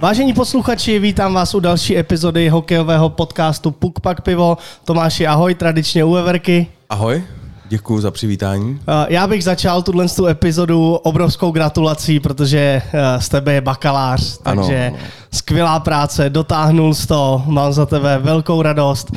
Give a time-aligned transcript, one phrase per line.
[0.00, 4.58] Vážení posluchači, vítám vás u další epizody hokejového podcastu Puk Pak Pivo.
[4.84, 6.66] Tomáši, ahoj, tradičně u Everky.
[6.90, 7.22] Ahoj,
[7.68, 8.80] děkuji za přivítání.
[8.88, 14.38] Eh, Já bych začal tuhle tu epizodu obrovskou gratulací, protože eh, z tebe je bakalář,
[14.44, 14.62] Ano.
[14.62, 14.92] takže
[15.32, 19.10] skvělá práce, dotáhnul jsi to, mám za tebe velkou radost.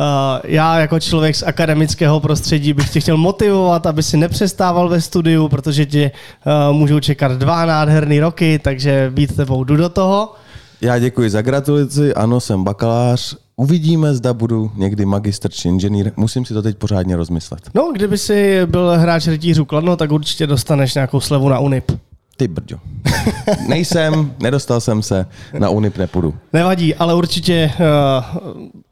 [0.00, 5.00] Eh, Já jako člověk z akademického prostředí bych tě chtěl motivovat, aby si nepřestával ve
[5.00, 10.32] studiu, protože tě eh, můžou čekat dva nádherný roky, takže být tebou jdu do toho.
[10.80, 13.36] Já děkuji za gratulaci, ano, jsem bakalář.
[13.56, 16.12] Uvidíme, zda budu někdy magistr či inženýr.
[16.16, 17.60] Musím si to teď pořádně rozmyslet.
[17.74, 21.92] No, kdyby si byl hráč rytířů Kladno, tak určitě dostaneš nějakou slevu na Unip.
[22.38, 22.76] Ty brďo.
[23.68, 25.26] Nejsem, nedostal jsem se,
[25.58, 26.34] na Unip nepůjdu.
[26.52, 28.44] Nevadí, ale určitě uh,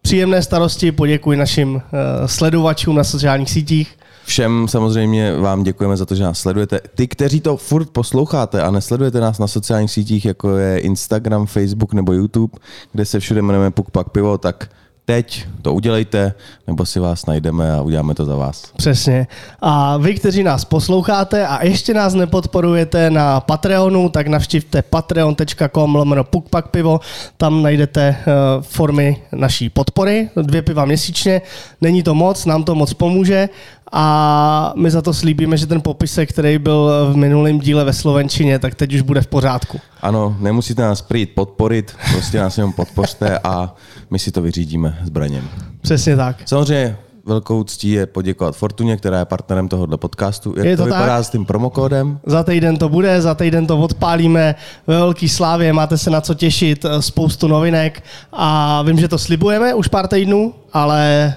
[0.03, 1.81] příjemné starosti poděkuji našim uh,
[2.27, 3.99] sledovačům na sociálních sítích.
[4.25, 6.81] Všem samozřejmě vám děkujeme za to, že nás sledujete.
[6.95, 11.93] Ty, kteří to furt posloucháte a nesledujete nás na sociálních sítích, jako je Instagram, Facebook
[11.93, 12.59] nebo YouTube,
[12.93, 14.69] kde se všude jmenujeme Puk Pak Pivo, tak
[15.07, 16.35] teď to udělejte,
[16.67, 18.73] nebo si vás najdeme a uděláme to za vás.
[18.77, 19.27] Přesně.
[19.61, 26.25] A vy, kteří nás posloucháte a ještě nás nepodporujete na Patreonu, tak navštivte patreon.com lomeno
[26.25, 27.01] pukpakpivo.
[27.37, 31.43] Tam najdete uh, formy naší podpory, dvě piva měsíčně.
[31.81, 33.49] Není to moc, nám to moc pomůže
[33.93, 38.59] a my za to slíbíme, že ten popisek, který byl v minulém díle ve Slovenčině,
[38.59, 39.81] tak teď už bude v pořádku.
[40.03, 43.75] Ano, nemusíte nás přijít podporit, prostě nás jenom podpořte a
[44.11, 45.49] my si to vyřídíme zbraněm.
[45.81, 46.37] Přesně tak.
[46.47, 46.97] Samozřejmě
[47.27, 50.55] velkou ctí je poděkovat Fortuně, která je partnerem tohoto podcastu.
[50.57, 51.25] Jak Je to, to vypadá tak?
[51.25, 52.19] s tím promokódem?
[52.27, 54.55] Za týden to bude, za týden to odpálíme
[54.87, 59.19] ve velký slávě, máte se na co těšit, eh, spoustu novinek a vím, že to
[59.19, 61.35] slibujeme už pár týdnů, ale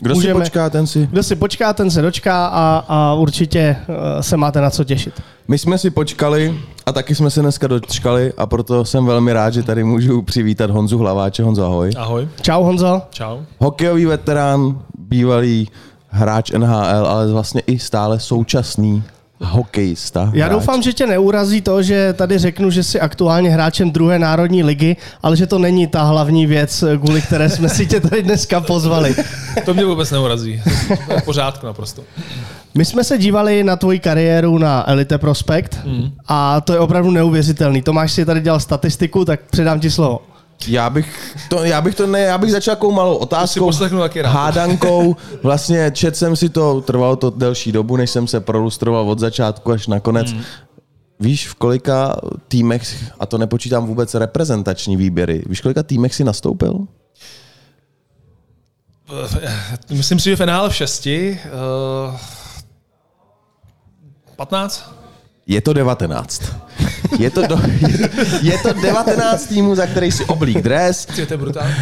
[0.00, 1.06] Kdo si počká, ten si...
[1.06, 3.76] Kdo si počká, ten se dočká a, a určitě
[4.18, 5.22] eh, se máte na co těšit.
[5.48, 6.54] My jsme si počkali
[6.86, 10.70] a taky jsme se dneska dočkali a proto jsem velmi rád, že tady můžu přivítat
[10.70, 11.42] Honzu Hlaváče.
[11.42, 11.90] Honzo, ahoj.
[11.96, 12.28] Ahoj.
[12.42, 13.02] Čau Honzo.
[13.10, 13.38] Čau.
[13.58, 15.68] Hokejový veterán, bývalý
[16.08, 19.02] hráč NHL, ale vlastně i stále současný
[19.40, 20.30] hokejista.
[20.34, 20.58] Já hráč.
[20.60, 24.96] doufám, že tě neurazí to, že tady řeknu, že jsi aktuálně hráčem druhé národní ligy,
[25.22, 29.14] ale že to není ta hlavní věc, kvůli které jsme si tě tady dneska pozvali.
[29.64, 30.62] To mě vůbec neurazí.
[31.06, 32.02] To je pořádku naprosto.
[32.74, 36.10] My jsme se dívali na tvoji kariéru na Elite Prospect Mm.
[36.28, 37.82] a to je opravdu neuvěřitelný.
[37.82, 40.20] Tomáš si tady dělal statistiku, tak předám ti slovo.
[40.66, 44.22] Já bych to, já bych to ne, já bych začal takovou malou otázkou, poslechnu taky
[44.22, 44.30] rád.
[44.30, 45.16] hádankou.
[45.42, 49.72] Vlastně čet jsem si to, trvalo to delší dobu, než jsem se prolustroval od začátku
[49.72, 50.30] až na konec.
[50.30, 50.42] Hmm.
[51.20, 52.16] Víš, v kolika
[52.48, 56.86] týmech, a to nepočítám vůbec reprezentační výběry, víš, v kolika týmech si nastoupil?
[59.90, 61.40] Myslím si, že v NHL v šesti.
[62.08, 62.16] Uh,
[64.36, 64.97] 15?
[65.48, 66.42] Je to 19.
[67.18, 71.06] Je to, do, je, to, je to 19 týmů, za který si oblík dres.
[71.06, 71.74] To je brutální.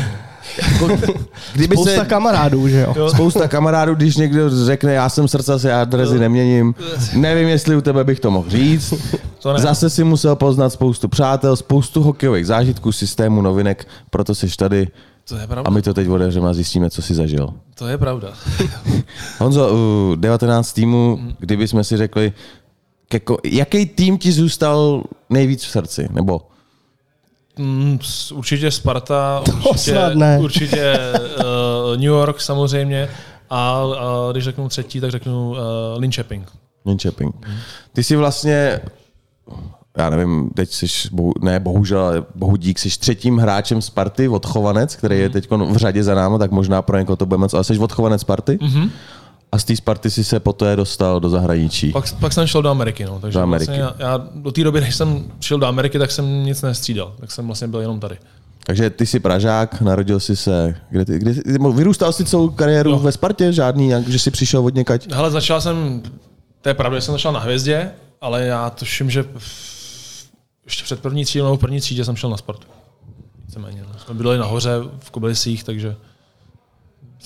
[1.54, 2.94] Kdyby Spousta se, kamarádů, že jo?
[2.96, 3.10] Jo.
[3.10, 6.74] Spousta kamarádů, když někdo řekne, já jsem srdce, já drezy neměním,
[7.14, 8.94] nevím, jestli u tebe bych to mohl říct.
[9.42, 9.58] To ne.
[9.58, 14.88] Zase si musel poznat spoustu přátel, spoustu hokejových zážitků, systému, novinek, proto jsi tady
[15.28, 15.70] To je a pravda.
[15.70, 17.48] my to teď otevřeme a zjistíme, co jsi zažil.
[17.74, 18.28] To je pravda.
[19.38, 22.32] Honzo, u 19 týmů, kdybychom si řekli,
[23.08, 26.08] keko, jaký tým ti zůstal nejvíc v srdci?
[26.12, 26.40] Nebo
[27.58, 27.98] Mm,
[28.34, 30.38] určitě Sparta, určitě, snad ne.
[30.40, 30.98] určitě
[31.38, 33.08] uh, New York samozřejmě
[33.50, 35.56] a, a když řeknu třetí, tak řeknu uh,
[35.96, 36.48] Linköping.
[36.86, 37.46] Linköping.
[37.92, 38.80] Ty jsi vlastně,
[39.96, 44.96] já nevím, teď jsi, bohu, ne bohužel, ale bohu dík, jsi třetím hráčem Sparty, odchovanec,
[44.96, 47.64] který je teď v řadě za náma, tak možná pro někoho to bude moc, ale
[47.64, 48.56] jsi odchovanec Sparty?
[48.56, 48.90] Mm-hmm.
[49.56, 51.92] A z té Sparty si se poté dostal do zahraničí.
[51.92, 53.04] Pak, pak jsem šel do Ameriky.
[53.04, 53.72] No, takže Do Ameriky.
[53.72, 57.14] Vlastně já, já, do té doby, než jsem šel do Ameriky, tak jsem nic nestřídal.
[57.20, 58.18] Tak jsem vlastně byl jenom tady.
[58.66, 61.34] Takže ty jsi Pražák, narodil jsi se, kde ty, kde
[61.74, 62.98] vyrůstal jsi celou kariéru Jo.
[62.98, 65.12] ve Spartě, žádný, že jsi přišel od někať?
[65.12, 66.02] Hele, začal jsem,
[66.62, 69.24] to je pravda, že jsem začal na hvězdě, ale já tuším, že
[70.64, 72.66] ještě před první třídou nebo první třídě jsem šel na Spartu.
[73.46, 73.84] Víceméně.
[73.92, 73.98] No.
[73.98, 75.96] Jsme byli nahoře v Kobylisích, takže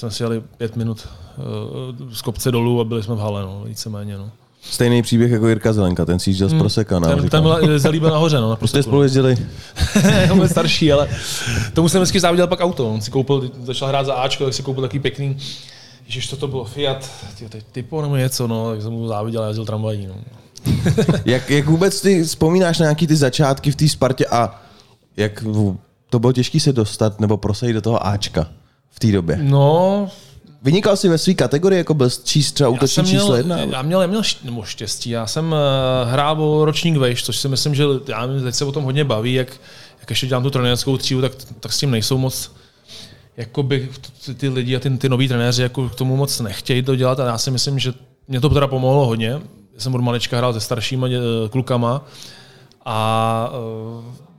[0.00, 1.08] jsme si jeli pět minut
[1.98, 4.18] uh, z kopce dolů a byli jsme v hale, no, víceméně.
[4.18, 4.30] No.
[4.62, 7.00] Stejný příběh jako Jirka Zelenka, ten si jížděl z Proseka.
[7.00, 9.36] Ten, ten byl, zelí byl nahoře, no, na Jste spolu jezdili?
[10.32, 11.08] on byl starší, ale
[11.72, 12.90] tomu jsem vždycky záviděl pak auto.
[12.90, 15.36] On si koupil, začal hrát za Ačko, tak si koupil takový pěkný,
[16.06, 17.10] Ježiš, to, to bylo Fiat,
[17.48, 20.06] teď typo nebo něco, no, tak jsem mu záviděl a jezdil tramvají.
[20.06, 20.14] No.
[21.24, 24.62] Jak, jak vůbec ty vzpomínáš na nějaký ty začátky v té Spartě a
[25.16, 25.44] jak
[26.10, 28.46] to bylo těžké se dostat nebo prosadit do toho Ačka
[28.90, 29.38] v té době?
[29.42, 30.08] No,
[30.62, 33.58] Vynikal jsi ve své kategorii, jako byl číst třeba já útočný číslo měl, jedna?
[33.58, 37.48] já měl, měl št- nebo štěstí, já jsem uh, hrál o ročník vejš, což si
[37.48, 39.48] myslím, že já teď se o tom hodně baví, jak,
[40.00, 42.52] jak ještě dělám tu trenérskou třídu, tak, tak s tím nejsou moc
[43.36, 43.88] jakoby
[44.26, 47.20] ty, ty lidi a ty, ty noví trenéři jako k tomu moc nechtějí to dělat
[47.20, 47.92] a já si myslím, že
[48.28, 49.28] mě to teda pomohlo hodně.
[49.74, 52.04] Já jsem od malička hrál se staršíma dě- klukama
[52.84, 54.29] a eh,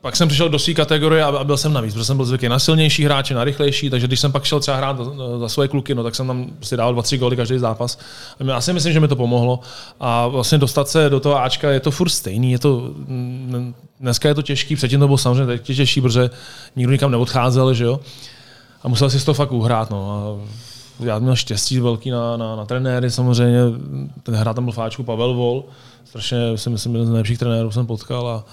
[0.00, 2.58] pak jsem přišel do své kategorie a byl jsem navíc, protože jsem byl zvyklý na
[2.58, 4.96] silnější hráče, na rychlejší, takže když jsem pak šel třeba hrát
[5.40, 7.98] za, svoje kluky, no, tak jsem tam si dal dva, tři góly každý zápas.
[8.40, 9.60] A já si myslím, že mi to pomohlo.
[10.00, 12.52] A vlastně dostat se do toho Ačka je to furt stejný.
[12.52, 12.90] Je to,
[14.00, 16.30] dneska je to těžký, předtím to bylo samozřejmě teď těžší, protože
[16.76, 18.00] nikdo nikam neodcházel, že jo.
[18.82, 19.90] A musel si to fakt uhrát.
[19.90, 20.10] No.
[20.10, 23.60] A já měl štěstí velký na, na, na trenéry samozřejmě.
[24.22, 25.64] Ten hrát tam byl fáčku Pavel Vol,
[26.04, 28.44] strašně si myslím, jeden z nejlepších trenérů jsem potkal a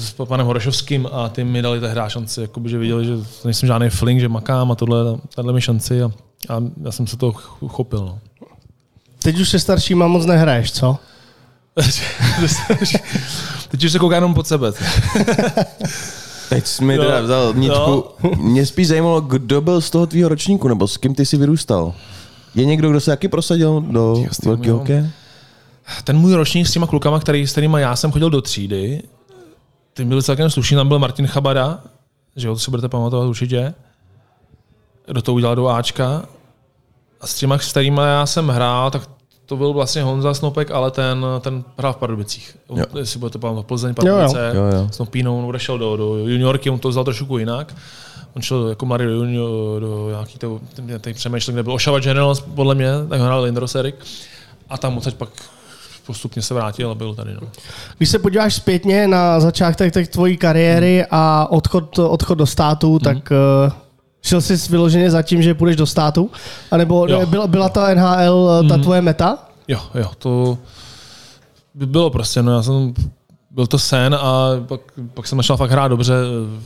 [0.00, 3.12] s panem Horešovským a ty mi dali tehdy šanci, jakoby, že viděli, že
[3.44, 6.12] nejsem žádný fling, že makám a tohle, tahle mi šanci a,
[6.48, 7.32] a já jsem se to
[7.68, 8.00] chopil.
[8.00, 8.18] No.
[9.22, 10.96] Teď už se staršíma moc nehraješ, co?
[13.68, 14.72] Teď už se koukám jenom pod sebe.
[16.48, 18.04] Teď jsi mi teda vzal nitku.
[18.36, 21.94] Mě spíš zajímalo, kdo byl z toho tvýho ročníku, nebo s kým ty jsi vyrůstal.
[22.54, 25.10] Je někdo, kdo se taky prosadil do velkého hokeje?
[26.04, 29.02] Ten můj ročník s těma klukama, který, s kterými já jsem chodil do třídy,
[29.94, 31.80] ty byli celkem slušný, tam byl Martin Chabada,
[32.36, 33.74] že jo, to si budete pamatovat určitě.
[35.06, 36.22] Kdo to udělal do Ačka.
[37.20, 39.02] A s těma, s kterými já jsem hrál, tak
[39.46, 42.56] to byl vlastně Honza Snopek, ale ten, ten hrál v Pardubicích.
[42.76, 42.84] Jo.
[42.98, 44.70] Jestli budete pamatovat, Plzeň, Pardubice, jo, jo.
[44.70, 44.88] Jo, jo.
[44.92, 47.76] s Nopínou, on odešel do, do juniorky, on to vzal trošku jinak.
[48.36, 50.60] On šel jako Mari do, junior, do nějaký to,
[51.00, 53.94] ten přemýšlel, kde byl Ošava Generals, podle mě, tak hrál Lindros Erik.
[54.68, 55.28] A tam odsaď pak
[56.10, 57.34] postupně se vrátil a byl tady.
[57.34, 57.48] No.
[57.96, 61.06] Když se podíváš zpětně na začátek tak tvojí kariéry hmm.
[61.10, 62.98] a odchod, odchod do státu, hmm.
[62.98, 63.72] tak uh,
[64.22, 66.30] šel jsi vyloženě za tím, že půjdeš do státu?
[66.70, 68.82] A nebo byla, byla ta NHL ta hmm.
[68.82, 69.38] tvoje meta?
[69.68, 70.58] Jo, jo, to
[71.74, 72.94] by bylo prostě, no já jsem
[73.50, 74.80] byl to sen a pak,
[75.14, 76.14] pak jsem začal fakt hrát dobře,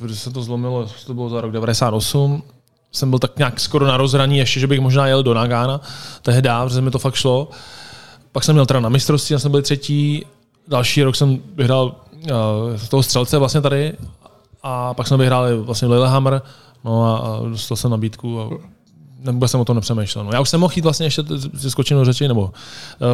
[0.00, 2.42] když se to zlomilo, to bylo za rok 98,
[2.92, 5.80] jsem byl tak nějak skoro na rozhraní, ještě, že bych možná jel do Nagána
[6.22, 7.48] tehdy, protože mi to fakt šlo.
[8.34, 10.26] Pak jsem měl teda na mistrovství, já jsem byl třetí,
[10.68, 12.30] další rok jsem vyhrál uh,
[12.88, 13.92] toho střelce vlastně tady
[14.62, 16.42] a pak jsme vyhráli vlastně Lillehammer,
[16.84, 18.48] no a, a dostal jsem nabídku a
[19.32, 20.24] vůbec jsem o tom nepřemýšlel.
[20.24, 21.22] No, já už jsem mohl jít vlastně ještě
[21.56, 22.52] si skočit do řeči, nebo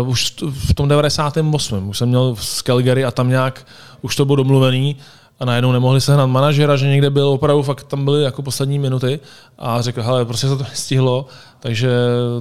[0.00, 1.88] uh, už v tom 98.
[1.88, 3.67] už jsem měl z Calgary a tam nějak
[4.02, 4.96] už to bylo domluvený
[5.40, 9.20] a najednou nemohli sehnat manažera, že někde byl opravdu, fakt tam byly jako poslední minuty
[9.58, 11.26] a řekl, hele, prostě se to nestihlo,
[11.61, 11.91] takže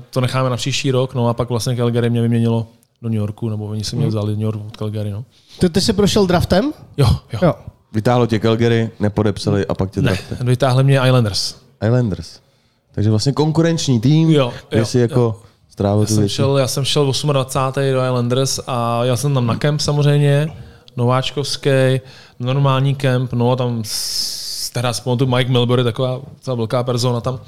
[0.09, 2.67] to necháme na příští rok, no a pak vlastně Calgary mě vyměnilo
[3.01, 4.09] do New Yorku, nebo oni si mě hmm.
[4.09, 5.25] vzali New York od Calgary, no.
[5.59, 6.73] Ty, ty jsi prošel draftem?
[6.97, 7.39] Jo, jo.
[7.41, 7.53] jo.
[7.93, 10.37] Vytáhlo tě Calgary, nepodepsali a pak tě drafte.
[10.39, 11.55] Ne, vytáhli mě Islanders.
[11.85, 12.39] Islanders.
[12.91, 15.35] Takže vlastně konkurenční tým, jo, jo, jsi jako jo.
[15.69, 17.93] strávil já jsem, šel, já jsem šel 28.
[17.93, 20.51] do Islanders a já jsem tam na kemp samozřejmě,
[20.97, 22.01] nováčkovský,
[22.39, 23.83] normální kemp, no a tam
[24.73, 27.39] teda si Mike Milbury, taková celá velká persona tam,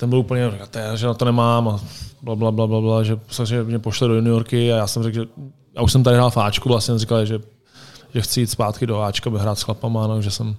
[0.00, 0.52] ten byl úplně,
[0.94, 1.80] že na to nemám a
[2.22, 5.14] bla, bla, bla, bla, bla že, že mě pošle do juniorky a já jsem řekl,
[5.14, 5.26] že
[5.76, 7.38] já už jsem tady hrál v Ačku, vlastně říkal, že,
[8.14, 10.56] že chci jít zpátky do Ačka, hrát s chlapama, no, že jsem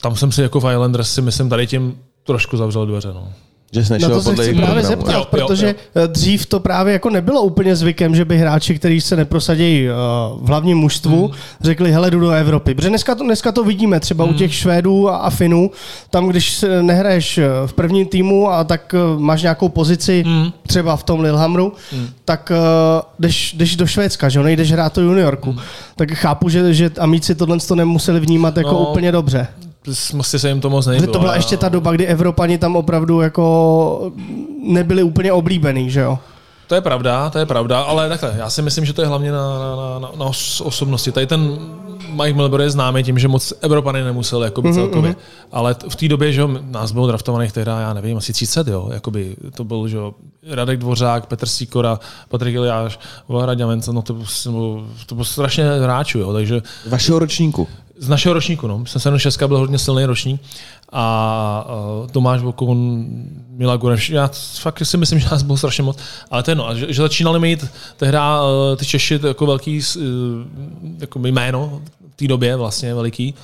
[0.00, 3.12] tam jsem si jako v Islanders si myslím tady tím trošku zavřel dveře.
[3.14, 3.32] No.
[3.74, 6.06] Že jsi nešel Na to se chci právě zeptat, jo, protože jo, jo.
[6.06, 10.48] dřív to právě jako nebylo úplně zvykem, že by hráči, kteří se neprosadí uh, v
[10.48, 11.36] hlavním mužstvu, hmm.
[11.60, 12.74] řekli, hele, jdu do Evropy.
[12.74, 14.34] Protože dneska to, dneska to vidíme třeba hmm.
[14.34, 15.70] u těch Švédů a, a Finů,
[16.10, 20.52] tam když nehraješ eh, v prvním týmu a tak máš nějakou pozici hmm.
[20.66, 22.08] třeba v tom Lillehammeru, hmm.
[22.24, 22.52] tak
[23.18, 25.50] jdeš, jdeš do Švédska, že jo, nejdeš hrát to juniorku.
[25.50, 25.60] Hmm.
[25.96, 29.48] Tak chápu, že, že amici tohle to nemuseli vnímat jako no, úplně dobře
[30.12, 31.06] prostě se jim to moc nejde.
[31.06, 34.12] To byla ještě ta doba, kdy Evropani tam opravdu jako
[34.66, 36.18] nebyli úplně oblíbený, že jo?
[36.66, 39.32] To je pravda, to je pravda, ale takhle, já si myslím, že to je hlavně
[39.32, 40.24] na, na, na, na
[40.62, 41.12] osobnosti.
[41.12, 41.58] Tady ten
[42.22, 44.74] Mike Milbury je známý tím, že moc Evropany nemusel jakoby mm-hmm.
[44.74, 45.10] celkově.
[45.10, 45.18] Mhm.
[45.52, 49.36] Ale v té době, že nás bylo draftovaných tehdy, já nevím, asi 30, jo, jakoby,
[49.54, 49.98] to byl, že
[50.50, 52.98] Radek Dvořák, Petr Sýkora, Patrik Iliáš,
[53.28, 53.54] Vlahra
[53.92, 54.16] no to,
[55.06, 56.62] to bylo strašně hráčů, jo, takže...
[56.88, 57.68] Vašeho ročníku?
[57.98, 58.86] Z našeho ročníku, no.
[58.86, 60.40] Jsem 76 byl hodně silný ročník
[60.92, 61.66] a
[62.02, 63.04] uh, Tomáš Vokon,
[63.48, 65.98] Mila Gureš, já fakt si myslím, že nás bylo strašně moc,
[66.30, 70.02] ale to je no, že, že začínali mít tehda uh, ty Češi jako velký uh,
[71.00, 71.82] jako jméno
[72.12, 73.34] v té době vlastně veliký,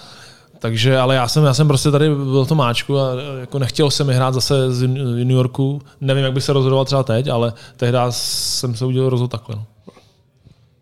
[0.60, 4.06] takže, ale já jsem, já jsem prostě tady byl to máčku a jako nechtěl jsem
[4.06, 5.82] mi hrát zase z New Yorku.
[6.00, 9.56] Nevím, jak by se rozhodoval třeba teď, ale tehdy jsem se udělal rozhod takhle.
[9.56, 9.64] No.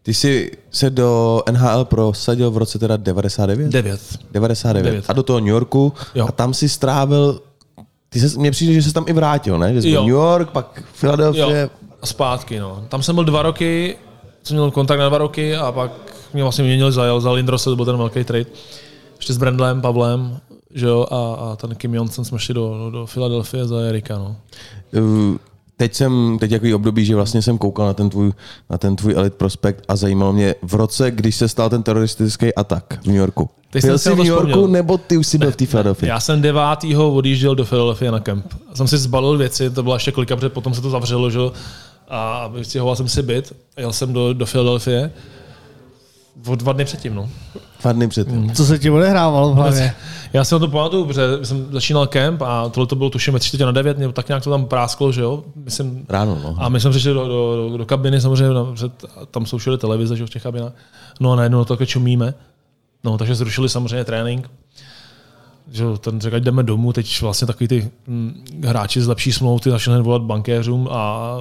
[0.09, 3.71] Ty jsi se do NHL prosadil v roce teda 99?
[3.71, 4.01] 9.
[4.33, 4.91] 99.
[4.91, 5.05] 9.
[5.09, 5.93] A do toho New Yorku.
[6.15, 6.27] Jo.
[6.29, 7.41] A tam si strávil,
[8.09, 9.75] ty se, mně přijde, že jsi tam i vrátil, ne?
[9.75, 11.69] Že jsi byl New York, pak Philadelphia.
[12.03, 12.85] A zpátky, no.
[12.89, 13.97] Tam jsem byl dva roky,
[14.43, 15.93] jsem měl kontakt na dva roky a pak
[16.35, 18.47] mě vlastně měnil za, za Lindros, to byl ten velký trade.
[19.17, 20.41] ještě s Brandlem, Pavlem,
[20.75, 24.19] že jo, a, a ten Kim Johnson jsme šli do, do, do Filadelfie za Erika,
[24.19, 24.37] no.
[25.79, 28.33] Teď jsem, teď takový období, že vlastně jsem koukal na ten tvůj,
[28.71, 32.55] na ten tvůj Elite Prospekt a zajímalo mě v roce, když se stal ten teroristický
[32.55, 33.51] atak v New Yorku.
[33.71, 34.69] Teď Byl jsi si v New Yorku vzpomněl.
[34.69, 36.09] nebo ty už jsi byl v té Philadelphia?
[36.15, 38.47] Já jsem devátýho odjížděl do Philadelphia na kemp.
[38.75, 41.39] Jsem si zbalil věci, to byla ještě klika, protože potom se to zavřelo, že?
[42.09, 45.11] a vystěhoval jsem si byt a jel jsem do, do Philadelphia
[46.47, 47.29] o dva dny předtím, no.
[47.83, 48.55] Dva dny předtím.
[48.55, 49.95] Co se ti odehrávalo v hlavě?
[50.33, 53.41] Já si na to pamatuju, protože jsem začínal kemp a tohle to bylo tuším ve
[53.41, 55.45] třetí na devět, nebo tak nějak to tam prásklo, že jo.
[55.57, 56.55] Myslím, Ráno, no.
[56.59, 58.93] a my jsme přišli do, do, do, do kabiny, samozřejmě, no, před,
[59.31, 60.73] tam jsou všude televize, že jo, v těch kabinách.
[61.21, 62.35] No a najednou to takhle čumíme.
[63.05, 64.51] No, takže zrušili samozřejmě trénink.
[65.73, 69.61] Že jo, ten řekl, jdeme domů, teď vlastně takový ty hm, hráči z lepší smlouvy
[69.61, 71.35] ty začali hned volat bankéřům a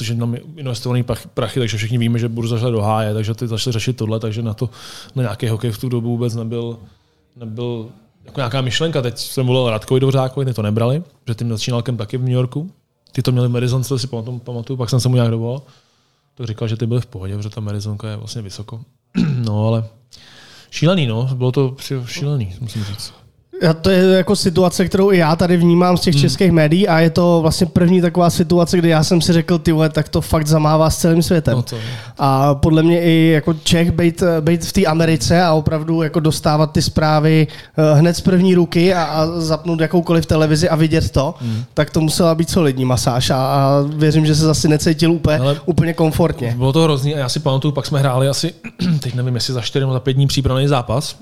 [0.00, 1.04] protože nám je investovaný
[1.34, 4.42] prachy, takže všichni víme, že budu zašla do háje, takže ty začali řešit tohle, takže
[4.42, 4.70] na to
[5.14, 6.78] na nějaký hokej v tu dobu vůbec nebyl,
[7.36, 7.88] nebyl
[8.24, 9.02] jako nějaká myšlenka.
[9.02, 12.32] Teď jsem volal Radkovi Dvořákovi, ty to nebrali, že tím začínal kem taky v New
[12.32, 12.70] Yorku.
[13.12, 15.62] Ty to měli Madison, co si pamatuju, pamatuju, pak jsem se mu nějak dovolal.
[16.34, 18.80] To říkal, že ty byly v pohodě, protože ta Madisonka je vlastně vysoko.
[19.44, 19.84] no ale
[20.70, 21.76] šílený, no, bylo to
[22.06, 23.19] šílený, musím říct.
[23.80, 26.20] To je jako situace, kterou i já tady vnímám z těch Hmm.
[26.20, 29.72] českých médií a je to vlastně první taková situace, kdy já jsem si řekl, ty
[29.72, 31.56] vole, tak to fakt zamává s celým světem.
[31.56, 31.76] No to,
[32.18, 36.72] A podle mě i jako Čech být, být v té Americe a opravdu jako dostávat
[36.72, 37.46] ty zprávy
[37.78, 41.64] eh, hned z první ruky a, a zapnout jakoukoliv televizi a vidět to, Hmm.
[41.74, 45.56] tak to musela být solidní masáž a, a věřím, že se zase necítil úplně, Ale-
[45.66, 46.54] úplně komfortně.
[46.56, 48.54] Bylo to hrozný a já si pamatuju, pak jsme hráli asi,
[49.00, 51.16] teď nevím, jestli za 4 nebo za 5 dní přípravný zápas.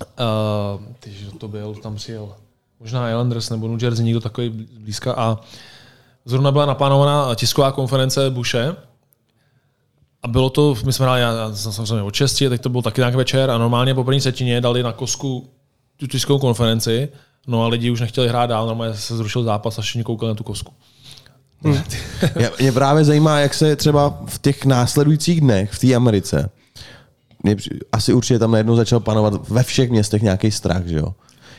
[0.00, 2.34] Uh, tyž, to byl, tam přijel
[2.80, 5.12] možná Islanders nebo New Jersey, někdo takový blízka.
[5.12, 5.40] A
[6.24, 8.76] zrovna byla naplánovaná tisková konference Bushe
[10.22, 13.00] a bylo to, my jsme hráli, já, jsem samozřejmě od 6, teď to byl taky
[13.00, 15.50] nějak večer a normálně po první setině dali na kosku
[15.96, 17.08] tu tiskovou konferenci,
[17.46, 20.34] no a lidi už nechtěli hrát dál, normálně se zrušil zápas a všichni koukali na
[20.34, 20.72] tu kosku.
[22.34, 26.50] Mě, mě právě zajímá, jak se třeba v těch následujících dnech v té Americe,
[27.92, 31.14] asi určitě tam najednou začal panovat ve všech městech nějaký strach, že jo?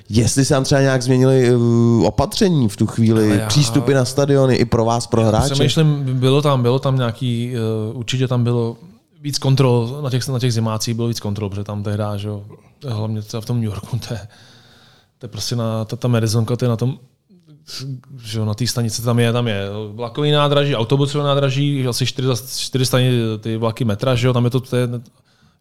[0.10, 4.06] Jestli se tam třeba nějak změnily uh, opatření v tu chvíli, Ale já- přístupy na
[4.06, 5.54] stadiony i pro vás, pro hráče.
[5.54, 7.54] Přemýšlím, bylo tam, bylo tam nějaký,
[7.92, 8.78] uh, určitě tam bylo
[9.22, 12.44] víc kontrol, na těch, na těch zimácích bylo víc kontrol, protože tam tehdy, že jo,
[12.88, 14.20] hlavně třeba v tom New Yorku, to je,
[15.18, 16.98] to je prostě na, ta, ta Madisonka, to je na tom,
[18.24, 22.28] že jo, na té stanici tam je, tam je vlakový nádraží, autobusové nádraží, asi čtyři,
[22.58, 24.88] čtyři stanice, ty vlaky metra, že jo, tam je to, to je,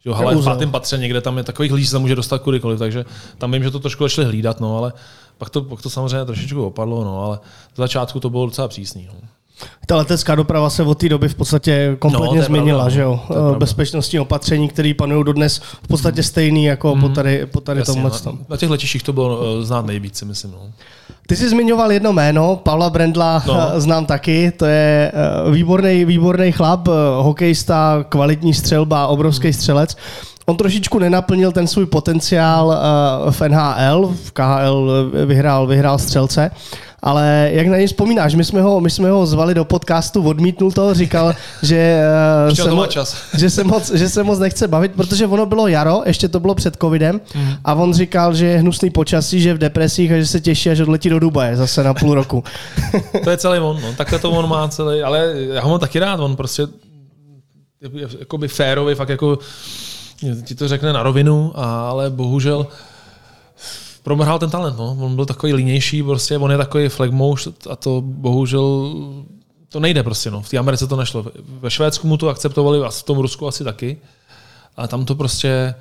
[0.04, 0.52] že jo, ale v uzel.
[0.52, 3.04] pátém patře někde tam je takových lidí, se tam může dostat kudykoliv, takže
[3.38, 4.92] tam vím, že to trošku začali hlídat, no, ale
[5.38, 7.38] pak to, pak to samozřejmě trošičku opadlo, no, ale
[7.74, 9.08] z začátku to bylo docela přísný.
[9.12, 9.28] No.
[9.86, 13.06] Ta letecká doprava se od té doby v podstatě kompletně No, změnila, pravda, že no.
[13.06, 13.20] jo?
[13.22, 13.58] Je pravda.
[13.58, 18.10] Bezpečnostní opatření, které panují dodnes v podstatě stejný jako po tady, po tady Jasně, tomhle
[18.10, 18.38] na, tom.
[18.48, 20.50] na těch letištích to bylo eh, znát nejvíc, si myslím.
[20.52, 20.58] No.
[21.26, 23.54] Ty jsi zmiňoval jedno jméno, Pavla Brendla No.
[23.54, 23.80] no.
[23.80, 26.92] znám taky, to je eh, výborný, výborný chlap, eh,
[27.22, 29.52] hokejista, kvalitní střelba, obrovský Hmm.
[29.52, 29.96] střelec.
[30.52, 36.50] On trošičku nenaplnil ten svůj potenciál eh, v NHL, v KHL vyhrál, vyhrál střelce,
[37.02, 40.72] ale jak na něj vzpomínáš, my jsme ho, my jsme ho zvali do podcastu, odmítnul
[40.72, 42.02] to, říkal, že,
[42.50, 43.16] eh, se, mo- čas.
[43.38, 46.54] že, se moc, že se moc nechce bavit, protože ono bylo jaro, ještě to bylo
[46.54, 47.54] před covidem Mhm.
[47.64, 50.70] a on říkal, že je hnusný počasí, že je v depresích a že se těší,
[50.70, 52.44] až odletí do Dubaje zase na půl roku.
[53.24, 53.88] To je celý on, no.
[53.96, 56.62] takhle to on má celý, ale já ho mám taky rád, on prostě
[57.82, 59.38] je, je jakoby férový, fakt jako
[60.44, 62.66] ti to řekne na rovinu, ale bohužel
[64.02, 64.96] promrhal ten talent, no.
[65.00, 68.94] on byl takový línější, prostě on je takový flagmouš a to bohužel
[69.68, 70.42] to nejde prostě, no.
[70.42, 71.26] v té Americe to nešlo.
[71.60, 73.96] Ve Švédsku mu to akceptovali a v tom Rusku asi taky,
[74.76, 75.74] a tam to prostě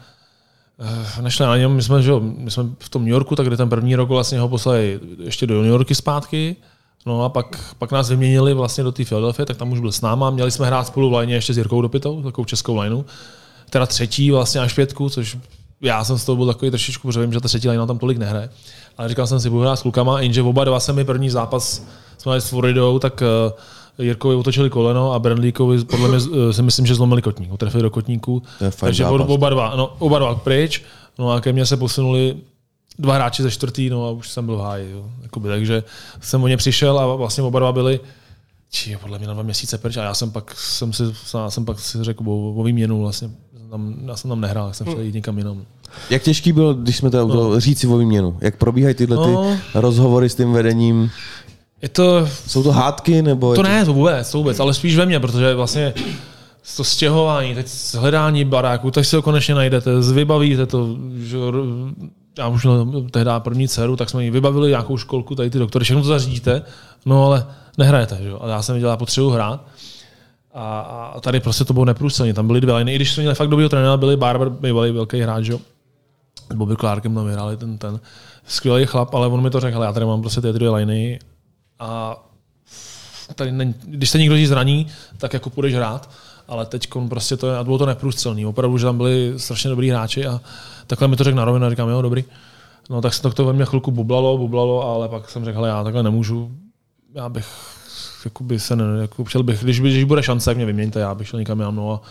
[1.18, 1.76] eh, nešli na něm.
[1.76, 4.40] My jsme, že, my jsme v tom New Yorku, tak kde ten první rok vlastně
[4.40, 6.56] ho poslali ještě do New Yorky zpátky,
[7.06, 10.02] No a pak, pak nás vyměnili vlastně do té Philadelphia, tak tam už byl s
[10.02, 10.30] náma.
[10.30, 13.04] Měli jsme hrát spolu v line ještě s Jirkou Dopitou, takovou českou lineu.
[13.72, 15.38] Teda třetí vlastně až pětku, což
[15.82, 18.18] já jsem z toho byl takový trošičku, protože vím, že ta třetí line tam tolik
[18.18, 18.50] nehraje.
[18.98, 21.86] Ale říkal jsem si, budu hrát s klukama, jenže oba dva se mi první zápas
[22.18, 23.24] jsme s Floridou, tak
[23.98, 27.84] uh, Jirkovi otočili koleno a Brandlíkovi podle mě uh, si myslím, že zlomili kotník, utrefili
[27.84, 28.44] do kotníku.
[28.80, 29.28] Takže zápas.
[29.30, 30.84] oba dva, no, oba dva pryč.
[31.20, 32.38] No a ke mně se posunuli
[33.00, 34.92] dva hráči ze čtvrtý, no a už jsem byl v háji.
[34.92, 35.06] Jo.
[35.22, 35.84] Jakoby, takže
[36.22, 38.00] jsem o ně přišel a vlastně oba dva byli
[38.74, 41.66] či podle mě na dva měsíce pryč a já jsem pak, jsem si, já jsem
[41.66, 43.30] pak si řekl o, o výměnu vlastně.
[43.72, 45.62] Tam, já jsem tam nehrál, já jsem šel jít někam jinam.
[46.10, 47.60] Jak těžký byl, když jsme to no.
[47.60, 48.38] říct si o výměnu?
[48.42, 49.58] Jak probíhají tyhle ty No.
[49.74, 51.12] rozhovory s tím vedením?
[51.82, 53.56] Je to, Jsou to hádky nebo...
[53.56, 55.94] to je ne, to vůbec, to vůbec, ale spíš ve mně, protože vlastně
[56.78, 61.38] to stěhování, teď hledání baráku, tak si ho konečně najdete, vybavíte to, že
[62.38, 65.86] já už měl tehdy první dceru, tak jsme jí vybavili nějakou školku, tady ty doktory,
[65.86, 66.62] všechno to zařídíte,
[67.06, 67.46] no ale
[67.78, 68.40] nehrajete, že jo?
[68.42, 69.66] A já jsem viděl, já potřebuji hrát.
[70.54, 72.34] A, a, tady prostě to bylo neprůstřelné.
[72.34, 75.22] Tam byly dvě liny, i když jsme měli fakt dobrýho trenéra, byli Barber, bývalý velký
[75.22, 75.54] hráč, že?
[76.52, 78.00] S Bobby Clarkem tam vyhráli ten, ten
[78.46, 81.20] skvělý chlap, ale on mi to řekl, já tady mám prostě ty dvě liny
[81.80, 82.16] a
[83.36, 86.10] tady ne, když se někdo zraní, tak jako půjdeš hrát,
[86.48, 88.46] ale teď prostě to je, a bylo to neprůstřelný.
[88.46, 90.42] Opravdu, že tam byli strašně dobrý hráči a
[90.88, 92.24] takhle mi to řekl na rovinu říkám, jo, dobrý.
[92.90, 96.04] No tak se to, ve mně chvilku bublalo, bublalo, ale pak jsem řekl, já takhle
[96.04, 96.52] nemůžu,
[97.14, 97.48] já bych
[98.26, 101.28] jakoby se ne, jako chtěl bych, když, když bude šance, tak mě vyměňte, já bych
[101.28, 102.02] šel někam jinam, no a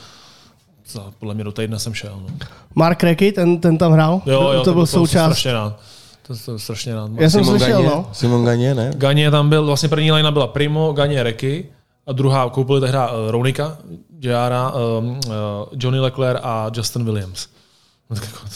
[0.89, 2.21] za, podle mě do týdne jsem šel.
[2.23, 2.37] No.
[2.75, 4.23] Mark Reky, ten, ten tam hrál?
[4.27, 5.31] Jo, jo, to, to byl součást.
[5.31, 5.81] Strašně rád.
[6.27, 7.11] To jsem strašně rád.
[7.15, 7.97] Já jsem Simon slyšel, Gagné?
[7.97, 8.09] no.
[8.13, 8.91] Simon Gagné, ne?
[8.97, 11.67] Ganě tam byl, vlastně první lina byla Primo, Ganě Reky
[12.07, 13.79] a druhá koupili tehdy uh, Ronika,
[14.21, 15.21] Jara, um, uh,
[15.73, 17.49] Johnny Leclerc a Justin Williams.
[18.11, 18.47] No, tak jako,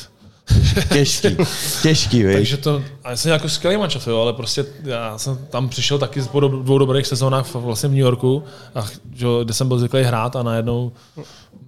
[0.93, 1.37] Těžký,
[1.83, 2.35] těžký, víš.
[2.35, 5.99] takže to, a já jsem jako skvělý mančov, jo, ale prostě já jsem tam přišel
[5.99, 8.43] taky po do- dvou dobrých sezónách vlastně v New Yorku,
[8.75, 8.85] a,
[9.15, 10.93] že, jo, kde jsem byl zvyklý hrát a najednou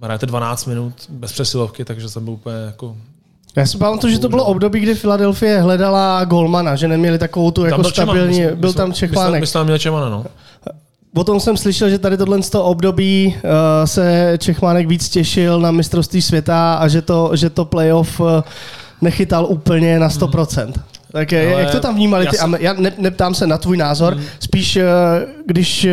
[0.01, 2.95] hrajete 12 minut bez přesilovky, takže jsem byl úplně jako
[3.55, 7.65] Já si pamatuju, že to bylo období, kdy Filadelfie hledala golmana, že neměli takovou tu
[7.65, 9.41] jako byl Čeman, stabilní, jsme- byl jsme- tam Čechlánek.
[9.41, 10.25] my jsme tam měli Čemana, no.
[11.17, 13.41] Potom jsem slyšel, že tady tohle z toho období uh,
[13.85, 18.27] se Čechmánek víc těšil na mistrovství světa a že to, že to playoff uh,
[19.01, 20.73] nechytal úplně na 100%.
[21.11, 22.37] Tak je, Ale jak to tam vnímali já ty?
[22.37, 22.61] jsem- Jsem...
[22.61, 24.81] Já ne, neptám se na tvůj názor, spíš uh,
[25.45, 25.87] když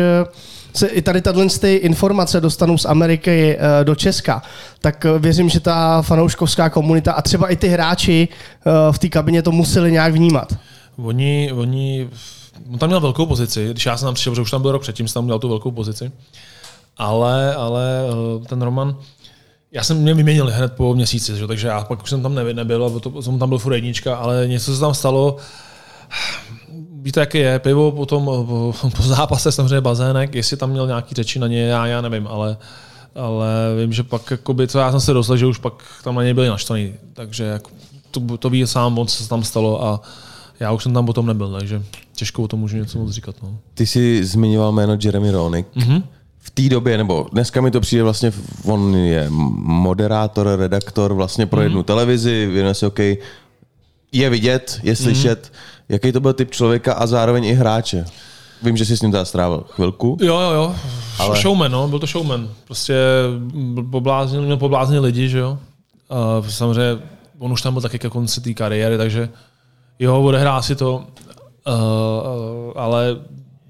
[0.73, 4.41] se i tady tato ty informace dostanou z Ameriky do Česka,
[4.81, 8.27] tak věřím, že ta fanouškovská komunita a třeba i ty hráči
[8.91, 10.53] v té kabině to museli nějak vnímat.
[10.97, 12.09] Oni, oni,
[12.71, 14.81] on tam měl velkou pozici, když já jsem tam přišel, že už tam byl rok
[14.81, 16.11] předtím, jsem tam měl tu velkou pozici.
[16.97, 17.83] Ale, ale
[18.41, 18.97] eh, ten Roman,
[19.71, 21.47] já jsem mě vyměnil hned po měsíci, že?
[21.47, 24.47] takže já pak už jsem tam nebyl, a to, jsem tam byl furt jednička, ale
[24.47, 25.37] něco se tam stalo,
[27.01, 31.39] víte, jaký je, pivo potom po, po zápase samozřejmě bazének, jestli tam měl nějaký řeči
[31.39, 32.57] na ně, já, já nevím, ale,
[33.15, 33.47] ale
[33.79, 36.33] vím, že pak, jakoby, co já jsem se dostal, že už pak tam na něj
[36.33, 37.69] byli naštvaný, takže jako,
[38.11, 40.01] to, to ví sám co se tam stalo a
[40.59, 43.35] já už jsem tam potom nebyl, takže těžko o tom můžu něco moc říkat.
[43.43, 43.57] No.
[43.73, 45.75] Ty jsi zmiňoval jméno Jeremy Roenick.
[45.75, 46.03] Mm-hmm.
[46.39, 48.31] V té době, nebo dneska mi to přijde vlastně,
[48.63, 52.99] on je moderátor, redaktor vlastně pro jednu televizi, věnuje se OK,
[54.11, 55.53] je vidět, je slyšet,
[55.89, 58.05] jaký to byl typ člověka a zároveň i hráče.
[58.63, 60.17] Vím, že jsi s ním teda strávil chvilku.
[60.21, 60.75] Jo, jo, jo.
[61.19, 61.41] Ale...
[61.41, 62.49] Showman, no, byl to showman.
[62.65, 62.95] Prostě
[63.91, 65.57] pobláznil, měl pobláznil lidi, že jo.
[66.09, 67.01] A samozřejmě
[67.39, 69.29] on už tam byl taky ke konci té kariéry, takže
[69.99, 71.73] jo, odehrál si to, uh,
[72.75, 73.17] ale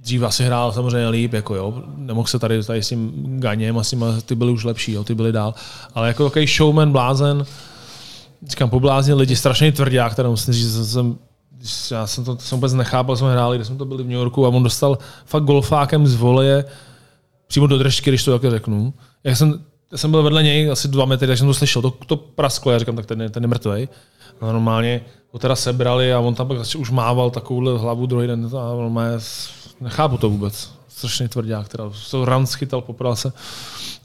[0.02, 1.84] dřív asi hrál samozřejmě líp, jako jo.
[1.98, 5.32] Nemohl se tady, tady s tím Ganěm, asi ty byly už lepší, jo, ty byly
[5.32, 5.54] dál.
[5.96, 7.46] Ale jako takový showman, blázen,
[8.48, 11.18] říkám, pobláznil lidi, strašně tvrdě, kterou musím říct, že jsem
[11.66, 14.16] když já jsem to, jsem vůbec nechápal, jsme hráli, kde jsme to byli v New
[14.16, 16.66] Yorku a on dostal fakt golfákem z voleje
[17.48, 18.94] přímo do držky, když to takhle řeknu.
[19.24, 21.92] Já jsem, já jsem byl vedle něj asi dva metry, takže jsem to slyšel, to,
[21.92, 23.88] to prasklo, já říkám, tak ten, ten je mrtvej.
[24.42, 25.02] A normálně
[25.36, 28.70] ho teda sebrali a on tam pak už mával takovouhle hlavu druhý den a
[29.18, 29.50] s-
[29.82, 30.72] nechápu to vůbec.
[30.88, 33.34] Strašně tvrdák, teda to ran schytal, popral se.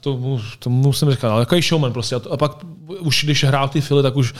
[0.01, 0.19] To,
[0.59, 2.15] to musím říkat, ale takový showman prostě.
[2.15, 2.51] A, to, a pak
[2.99, 4.33] už když hrál ty fily, tak už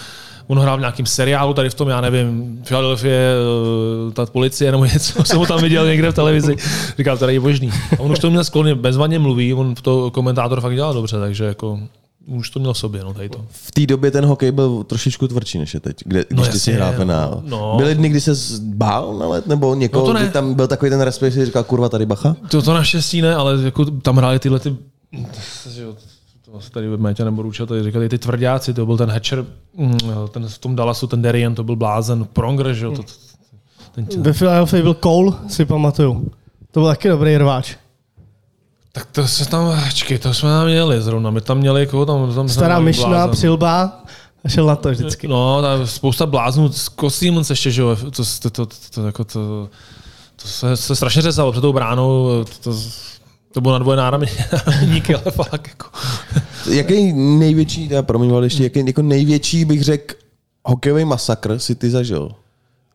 [0.47, 4.85] on hrál v nějakém seriálu tady v tom, já nevím, Philadelphia, eh, ta policie nebo
[4.85, 6.55] něco, jsem ho tam viděl někde v televizi.
[6.97, 7.69] Říkal, to je božný.
[7.71, 11.43] A on už to měl sklony, bezvadně mluví, on to komentátor fakt dělal dobře, takže
[11.43, 11.79] jako
[12.37, 13.45] už to měl v sobě, no tady to.
[13.49, 16.71] V té době ten hokej byl trošičku tvrdší než je teď, kde, když ty si
[16.71, 17.41] jasně, hrál penál.
[17.45, 17.73] no.
[17.77, 20.23] Byly dny, kdy se bál na let, nebo někoho, No to ne.
[20.23, 22.35] kdy tam byl takový ten respekt, že si říkal, kurva, tady bacha?
[22.51, 24.75] To, to naštěstí ne, ale jako tam hráli tyhle ty,
[26.51, 29.45] to se tady ve Métě nebudu učit, tady říkali ty tvrdáci, to byl ten Hatcher,
[29.77, 29.97] mm,
[30.31, 33.11] ten v tom Dallasu, ten Derian, to byl blázen, Pronger, že jo, to, to,
[33.91, 36.31] ten, Ve Philadelphia byl Cole, si pamatuju.
[36.71, 37.75] To byl taky dobrý rváč.
[38.91, 42.33] Tak to se tam, čekej, to jsme tam měli zrovna, my tam měli, koho tam,
[42.35, 44.03] tam Stará myšna, přilba
[44.43, 45.27] a šel na to vždycky.
[45.27, 49.69] No, tam spousta bláznů, Kostýmons ještě, že jo, to, to, to, to, to, jako to,
[50.35, 52.79] to se, se, strašně řezalo před tou bránou, to, to,
[53.51, 54.27] to bylo na dvoje náramí,
[54.85, 55.87] díky, ale fakt jako.
[56.69, 60.15] Jaký největší, já promiň, ale ještě, jaký jako největší bych řekl
[60.65, 62.31] hokejový masakr si ty zažil?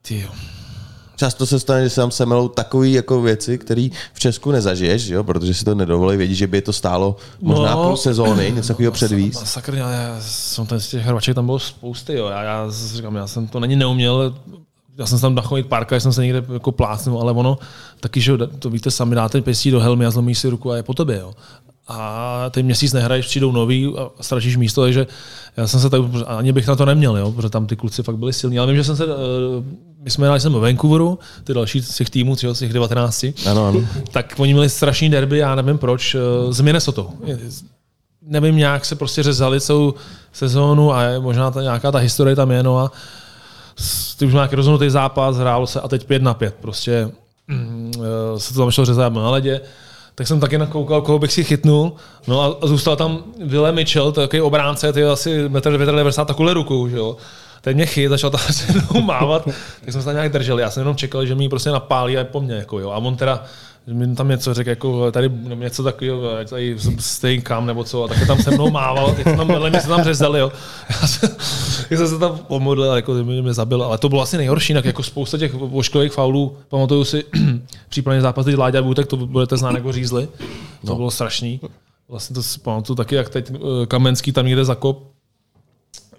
[0.03, 0.56] Ty jo.
[1.17, 5.25] Často se stane, že se tam semelou takové jako věci, které v Česku nezažiješ, jo?
[5.25, 7.85] protože si to nedovolí, vědí, že by to stálo možná No.
[7.89, 9.41] půl sezóny, něco takového předvíst.
[9.41, 12.27] Masakr, já, já jsem ten z těch hrvaček tam bylo spousty, jo.
[12.29, 14.35] Já, já říkám, já jsem to není neuměl,
[14.99, 17.59] já jsem se tam nachomit párka, jsem se někde jako plácnul, ale ono
[18.01, 20.83] taky, že to víte sami, dáte pěstí do helmy a zlomíš si ruku a je
[20.83, 21.33] po tobě, jo.
[21.89, 25.07] A ty měsíc nehraješ, přijdou nový a ztratíš místo, takže
[25.57, 28.17] já jsem se tak, ani bych na to neměl, jo, protože tam ty kluci fakt
[28.17, 29.09] byli silní, ale vím, že jsem se, eh,
[30.03, 33.27] my jsme hráli jsem v Vancouveru, ty další z těch týmů, třeba z těch 19,
[33.51, 33.81] Ano, ano.
[34.11, 36.19] tak oni měli strašný derby, já nevím proč, eh,
[36.53, 37.05] z Minnesota.
[38.29, 39.95] Nevím, nějak se prostě řezali celou
[40.33, 42.93] sezónu a je možná ta, nějaká ta historie tam je, no a
[44.19, 46.55] ty už nějaký rozhodnutý zápas, hrálo se a teď 5 na 5.
[46.61, 47.11] Prostě
[47.49, 47.93] mm,
[48.37, 49.61] eh, se to tam šlo řezat na ledě.
[50.19, 51.93] Tak jsem taky nakoukal, koho bych si chytnul.
[52.27, 56.97] No a, zůstal tam Ville Mitchell, takový obránce, ty asi 1,90 m takovou rukou, že
[56.97, 57.17] jo.
[57.61, 60.63] Teď mě chyt, začal tam se mávat, tak jsme se tam nějak drželi.
[60.63, 62.55] Já jsem jenom čekal, že mi prostě napálí a je po mně.
[62.55, 62.91] Jako, jo.
[62.91, 63.45] A on teda
[63.95, 68.27] mi tam něco řekl, jako tady něco takového, tady stay kam nebo co, a taky
[68.27, 70.53] tam se mnou mával, teď tam vedle mě se tam řezali, jo.
[71.01, 71.31] Já jsem,
[71.91, 74.85] já jsem se tam pomodlil, jako mě, mě zabil, ale to bylo asi nejhorší, jinak
[74.85, 77.25] jako spousta těch ošklivých faulů, pamatuju si
[77.89, 80.29] případně zápas, teď Láďa Bůtek, to budete znát jako řízli,
[80.87, 81.61] to bylo strašný.
[82.09, 85.03] Vlastně to si pamatuju taky, jak teď eh, Kamenský tam někde zakop,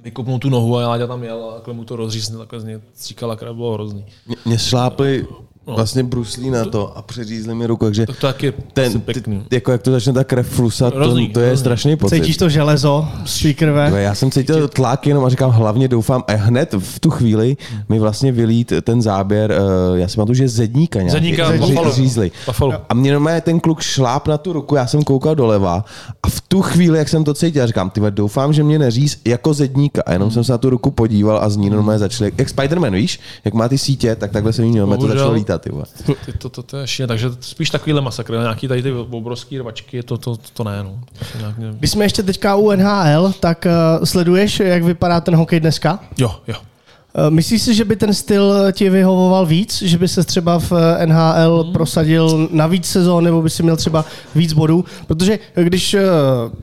[0.04, 2.80] vykopnul tu nohu a Láďa tam jel a takhle mu to rozříznil, takhle z něj
[2.96, 4.06] stříkala bylo hrozný.
[4.28, 5.28] Mě, mě šlápli
[5.76, 9.14] vlastně bruslí na to a přeřízli mi ruku, takže Tak to taky ten, asi ty,
[9.14, 9.44] pěkný.
[9.52, 12.16] jako jak to začne ta krev flusat, to, to je strašný pocit.
[12.16, 14.02] Cítíš to železo z té krve?
[14.02, 17.58] Já jsem cítil tlak jenom a říkám, hlavně doufám, a hned v tu chvíli
[17.90, 22.32] mi vlastně vylít ten záběr, eh, já si pamatuju, že zedníka nějaký, Zedníka, řízli.
[22.46, 22.74] Buffalo.
[22.90, 25.86] A mě normálně ten kluk šláp na tu ruku, já jsem koukal doleva
[26.24, 29.20] a v tu chvíli, jak jsem to cítil, já říkám, ty doufám, že mě neříz
[29.26, 30.02] jako zedníka.
[30.06, 32.94] A jenom jsem se na tu ruku podíval a z ní normálně začaly, jak Spider-Man,
[32.94, 35.57] víš, jak má ty sítě, tak takhle se mi normálně to začalo lítat.
[35.58, 35.86] Ty vole.
[36.26, 40.04] Ty, to, to, to, je šílené, takže spíš takovýhle masakr, nějaký tady ty obrovský rvačky,
[40.04, 41.00] to, to, to ne, no.
[41.32, 41.68] To nějak, ne.
[41.80, 43.68] Když jsme ještě teďka u NHL, tak
[44.00, 46.00] uh, sleduješ, jak vypadá ten hokej dneska?
[46.18, 46.56] Jo, jo.
[46.56, 49.82] Uh, myslíš si, že by ten styl ti vyhovoval víc?
[49.82, 51.74] Že by se třeba v eh, NHL Hmm.
[51.74, 54.86] prosadil na víc sezón, nebo by si měl třeba víc bodů?
[55.08, 56.02] Protože když uh,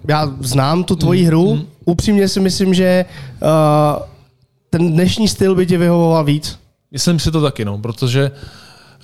[0.09, 1.29] já znám tu tvoji Hmm.
[1.29, 3.05] hru, upřímně si myslím, že
[3.43, 4.03] uh,
[4.71, 6.59] ten dnešní styl by ti vyhovoval víc.
[6.93, 8.31] Myslím si to taky, no, protože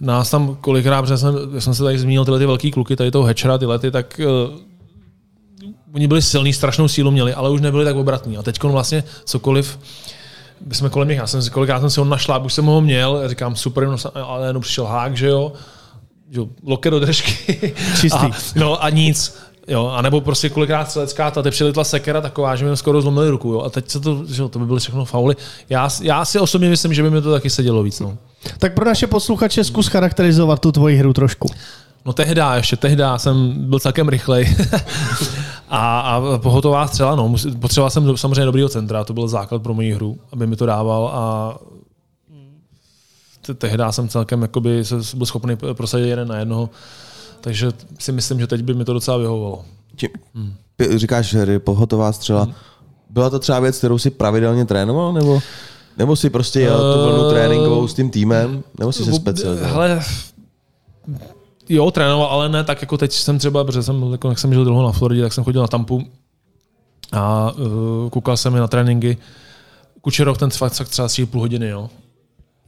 [0.00, 3.10] nás tam kolikrát, protože jsem, já jsem se tady zmínil tyhle ty velký kluky, tady
[3.10, 4.58] toho Hatchera, tyhle ty, tak uh,
[5.94, 8.36] oni byli silní, strašnou sílu měli, ale už nebyli tak obratní.
[8.36, 9.78] A teď vlastně cokoliv,
[10.66, 12.80] my jsme kolem nich, já jsem si kolikrát jsem si ho našla, už jsem ho
[12.80, 15.52] měl, říkám super, no, ale jenom přišel hák, že jo,
[16.30, 17.74] že jo, loket do držky.
[18.00, 18.18] Čistý.
[18.18, 19.36] A, no a nic.
[19.68, 23.52] Jo, a nebo prostě kolikrát střelecká, ta přilitla sekera taková, že mi skoro zlomili ruku.
[23.52, 23.60] Jo.
[23.60, 25.36] A teď se to, že jo, to by byly všechno fauly.
[25.68, 28.00] Já, já si osobně myslím, že by mi to taky sedělo víc.
[28.00, 28.18] No.
[28.58, 31.48] Tak pro naše posluchače zkus charakterizovat tu tvoji hru trošku.
[32.04, 34.56] No tehdy, ještě tehdy jsem byl celkem rychlej.
[35.68, 37.34] a, a pohotová střela, no.
[37.60, 40.66] Potřeboval jsem do- samozřejmě dobrýho centra, to byl základ pro moji hru, aby mi to
[40.66, 41.54] dával a
[43.46, 44.82] te- tehdy jsem celkem jakoby,
[45.14, 46.70] byl schopný prosadit jeden na jednoho.
[47.40, 49.64] Takže si myslím, že teď by mi to docela vyhovovalo.
[49.96, 50.10] Tím,
[50.76, 52.48] Ty Říkáš, hry, pohotová střela.
[53.10, 55.40] Byla to třeba věc, kterou si pravidelně trénoval, nebo,
[56.00, 59.72] nebo si prostě jel tu vlnu Eh, tréninkovou s tím týmem, nebo si se specializoval?
[59.72, 60.02] Hele,
[61.68, 64.64] jo, trénoval, ale ne tak jako teď jsem třeba, protože jsem, jako, jak jsem žil
[64.64, 66.02] dlouho na Floridě, tak jsem chodil na Tampu
[67.12, 69.18] a uh, koukal jsem na tréninky.
[70.00, 71.90] Kučerov ten fakt, třeba střílí půl hodiny, jo.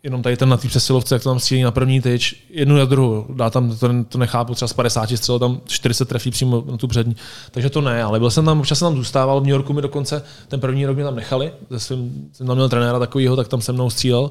[0.05, 2.85] Jenom tady ten na té přesilovce, jak to tam střílí na první tyč, jednu na
[2.85, 6.77] druhou, dá tam, to, to nechápu, třeba z 50 střel, tam 40 trefí přímo na
[6.77, 7.17] tu přední.
[7.51, 9.83] Takže to ne, ale byl jsem tam, občas jsem tam zůstával, v New Yorku mi
[9.83, 13.49] dokonce ten první rok mě tam nechali, ze svým, jsem tam měl trenéra takového, tak
[13.49, 14.31] tam se mnou střílel.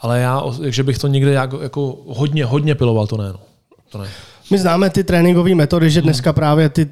[0.00, 3.28] Ale já, že bych to někde jako, jako hodně, hodně piloval, to ne.
[3.28, 3.40] No.
[3.88, 4.08] To ne.
[4.50, 6.90] My známe ty tréninkové metody, že dneska právě ty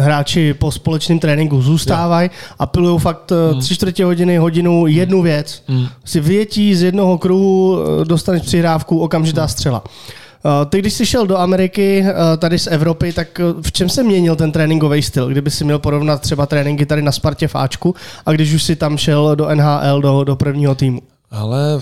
[0.00, 3.60] hráči po společném tréninku zůstávají a pilují fakt hmm.
[3.60, 5.62] tři čtvrtě hodiny, hodinu jednu věc.
[5.68, 5.86] Hmm.
[6.04, 9.82] Si vyjetí z jednoho kruhu, eh, dostaneš přihrávku, okamžitá střela.
[9.84, 12.04] Eh, Ty, když jsi šel do Ameriky,
[12.38, 15.28] tady z Evropy, tak v čem se měnil ten tréninkový styl?
[15.28, 17.94] Kdyby si měl porovnat třeba tréninky tady na Spartě v Ačku
[18.26, 21.00] a když už si tam šel do NHL, do, do prvního týmu?
[21.30, 21.80] Ale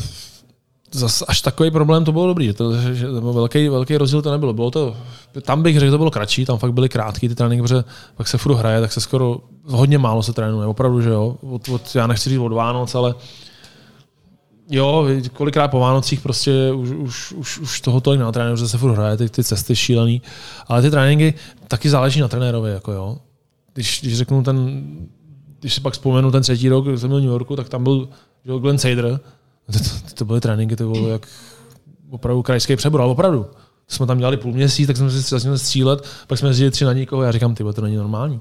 [0.93, 2.53] zas až takový problém to bylo dobrý.
[2.53, 4.53] To, že, že velký, velký rozdíl to nebylo.
[4.53, 4.97] Bylo to,
[5.43, 7.85] tam bych řekl, že to bylo kratší, tam fakt byly krátký ty tréninky, protože
[8.17, 10.67] pak se furt hraje, tak se skoro hodně málo se trénuje.
[10.67, 11.37] Opravdu, že jo.
[11.51, 13.15] Od, od, já nechci říct od Vánoc, ale
[14.71, 18.93] Jo, kolikrát po Vánocích prostě už, už, už, už toho tolik natrénuje, že se furt
[18.93, 20.23] hraje, ty, ty cesty šílený.
[20.67, 21.35] Ale ty tréninky
[21.69, 23.19] taky záleží na trenérovi, jako jo.
[23.75, 24.83] Když, když řeknu ten,
[25.61, 28.09] když si pak vzpomenu ten třetí rok, jsem byl v New Yorku, tak tam byl
[28.45, 29.21] že Glenn Sader.
[29.67, 31.27] To, to, to byly tréninky, to bylo jak
[32.11, 33.47] opravdu krajský přebor, ale opravdu.
[33.89, 36.93] Jsme tam dělali půl měsíc, tak jsme si začali střílet, pak jsme jezdili tři na
[36.93, 38.41] nikoho a já říkám, ty to není normální.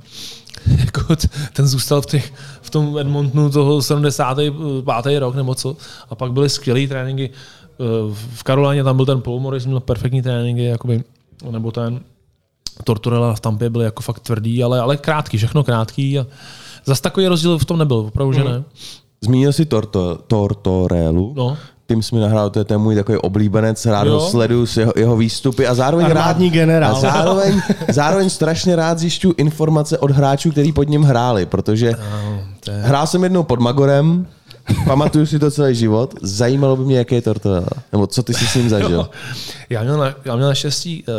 [0.86, 1.16] jako
[1.54, 5.20] ten zůstal v, těch, v tom Edmontonu toho 75.
[5.20, 5.78] rok nebo co.
[6.10, 7.30] A pak byly skvělé tréninky.
[7.30, 11.04] Eh, V Karoláně tam byl ten Paul Morris, měl perfektní tréninky, jakoby,
[11.52, 12.00] nebo ten
[12.84, 16.20] Tortorella v Tampě byly jako fakt tvrdý, ale, ale krátký, všechno krátký.
[16.20, 16.28] A
[16.86, 18.64] zas takový rozdíl v tom nebyl, opravdu, že ne.
[19.24, 21.34] Zmínil jsi Torto, Tortorelu.
[21.38, 21.58] No.
[21.88, 24.14] Tím jsi mi nahrál, to je ten můj takový oblíbenec, rád Jo.
[24.14, 26.96] ho sleduju jeho, jeho výstupy a zároveň Armádní rád, generál.
[26.96, 27.62] A zároveň,
[27.94, 31.94] zároveň strašně rád zjišťuju informace od hráčů, kteří pod ním hráli, protože
[32.60, 34.28] to je- hrál jsem jednou pod Magorem,
[34.86, 38.48] pamatuju si to celý život, zajímalo by mě, jaký je Tortorella, nebo co ty jsi
[38.48, 39.10] s ním zažil.
[39.70, 41.14] Já měl, na, já měl naštěstí uh,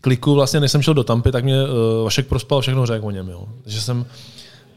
[0.00, 3.10] kliku, vlastně než jsem šel do Tampy, tak mě uh, Vašek prospal všechno řekl o
[3.10, 3.28] něm.
[3.28, 3.44] Jo.
[3.64, 4.04] Takže, jsem,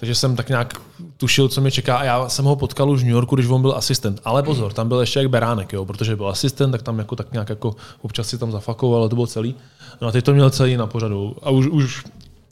[0.01, 0.81] takže jsem tak nějak
[1.17, 3.61] tušil, co mě čeká a já jsem ho potkal už v New Yorku, když on
[3.61, 4.21] byl asistent.
[4.23, 7.31] Ale pozor, tam byl ještě jak beránek, jo, protože byl asistent, tak tam jako tak
[7.31, 9.55] nějak jako občas si tam zafakoval, ale to bylo celý.
[10.01, 11.35] No a teď to měl celý na pořadu.
[11.41, 12.03] A už, už,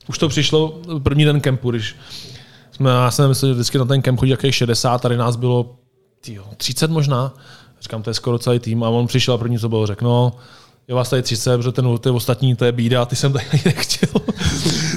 [0.09, 1.95] už to přišlo první den kempu, když
[2.71, 5.75] jsme, já jsem myslel, že vždycky na ten kemp chodí jakých 60, tady nás bylo
[6.21, 7.33] tyjo, 30 možná.
[7.81, 8.83] Říkám, to je skoro celý tým.
[8.83, 10.33] A on přišel a první, co bylo, řekl, no,
[10.89, 14.21] je vás tady 30, protože ten, ty ostatní, to je bída, ty jsem tady nechtěl.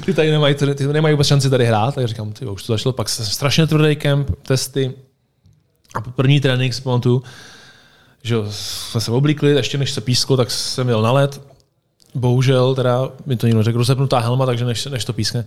[0.04, 1.94] ty tady nemají, ty nemají vůbec šanci tady hrát.
[1.94, 4.94] Tak říkám, ty už to začalo, pak strašně tvrdý kemp, testy.
[5.94, 7.22] A první trénink si pamatuju,
[8.22, 11.42] že jsme se oblíkli, ještě než se písklo, tak jsem jel na led.
[12.14, 15.44] Bohužel, teda mi to někdo řekl, rozepnutá helma, takže než, než to pískne,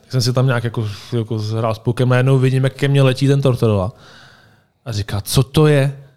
[0.00, 2.08] tak jsem si tam nějak jako, jako hrál s pukem.
[2.08, 3.92] Najednou vidím, jak ke mně letí ten Tortorella.
[4.84, 6.07] A říká, co to je?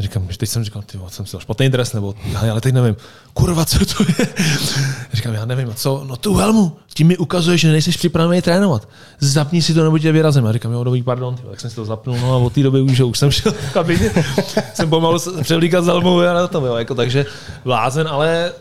[0.00, 2.14] Říkám, že teď jsem říkal, ty jsem si dal špatný dres, nebo
[2.50, 2.96] ale teď nevím,
[3.34, 4.28] kurva, co to je?
[5.12, 8.88] Říkám, já nevím, co, no tu helmu, tím mi ukazuje, že nejsi připravený trénovat.
[9.18, 10.44] Zapni si to, nebo tě vyrazím.
[10.44, 12.62] Já říkám, jo, dobrý, pardon, ty, tak jsem si to zapnul, no a od té
[12.62, 14.10] doby už, že už jsem šel v kabině,
[14.74, 17.26] jsem pomalu převlíkat za helmou a na to bylo, jako, takže
[17.64, 18.52] blázen, ale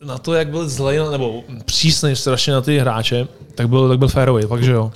[0.00, 4.08] na to, jak byl zlej, nebo přísný strašně na ty hráče, tak byl, tak byl
[4.08, 4.92] férový, fakt, že jo.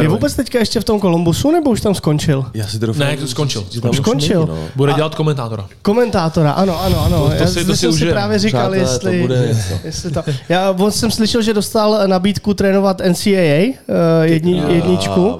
[0.00, 2.44] Je vůbec teďka ještě v tom Kolumbusu, nebo už tam skončil?
[2.54, 2.98] Já si trochu...
[3.00, 3.66] Ne, to skončil.
[3.70, 4.46] že tam Už skončil.
[4.46, 4.66] není, no.
[4.76, 5.66] Bude dělat komentátora.
[5.82, 7.18] Komentátora, ano, ano, ano.
[7.18, 9.74] To- to já si- to si jsem si právě říkal, Přátelé, to jestli, bude něco.
[9.84, 13.74] jestli to, já on jsem slyšel, že dostal nabídku trénovat NCAA uh,
[14.22, 15.38] jedni, jedničku,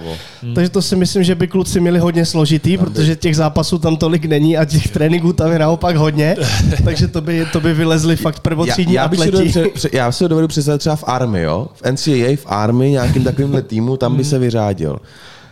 [0.55, 4.25] takže to si myslím, že by kluci měli hodně složitý, protože těch zápasů tam tolik
[4.25, 6.37] není a těch tréninků tam je naopak hodně,
[6.85, 9.53] takže to by, to by vylezli fakt prvotřídní já, já, bych si atleti.
[9.53, 11.67] dovedu, já si to dovedu představit třeba v Army, jo?
[11.75, 14.99] V NCAA, v Army, nějakým takovýmhle týmu, tam by se vyřádil.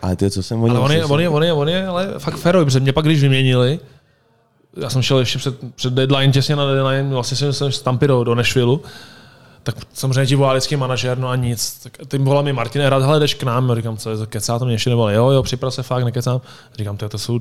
[0.02, 2.14] Ale ty, co jsem o Ale on je, on je, on je, on je ale
[2.18, 3.80] fakt férový, protože mě pak, když vyměnili,
[4.76, 8.06] já jsem šel ještě před, před deadline, těsně na deadline, vlastně jsem, jsem z Tampy
[8.06, 8.78] do, do Nashville,
[9.62, 11.80] tak samozřejmě ti volá vždycky manažer, no a nic.
[11.82, 14.58] Tak ty volá mi Martin Hrad, hele, jdeš k nám, já říkám, co je, kecá
[14.58, 16.40] to mě ještě nebo jo, jo, připrav se fakt, nekecám.
[16.78, 17.38] Říkám, to, to jsou,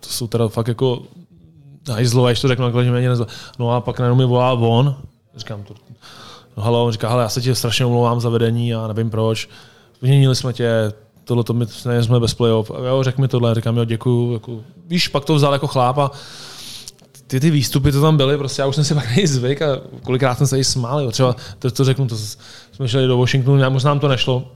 [0.00, 1.02] to jsou teda fakt jako
[1.92, 3.26] hajzlové, když to řeknu, takhle, že mě nezlo.
[3.58, 4.96] No a pak najednou mi volá on,
[5.36, 5.74] říkám, to,
[6.56, 9.48] no halo, on říká, hele, já se ti strašně omlouvám za vedení a nevím proč.
[10.02, 10.92] Vyměnili jsme tě,
[11.24, 11.66] tohle to my
[12.00, 12.70] jsme bez playoff.
[12.70, 14.32] A jo, řekl mi tohle, říkám, jo, děkuju.
[14.32, 16.10] Jako, víš, pak to vzal jako chláp a
[17.26, 19.66] ty, ty výstupy, to tam byly, prostě já už jsem si pak nejzvyk a
[20.02, 21.00] kolikrát jsem se i smál.
[21.00, 21.10] Jo.
[21.10, 22.16] Třeba to, to řeknu, to
[22.72, 24.52] jsme šli do Washingtonu, já možná nám to nešlo.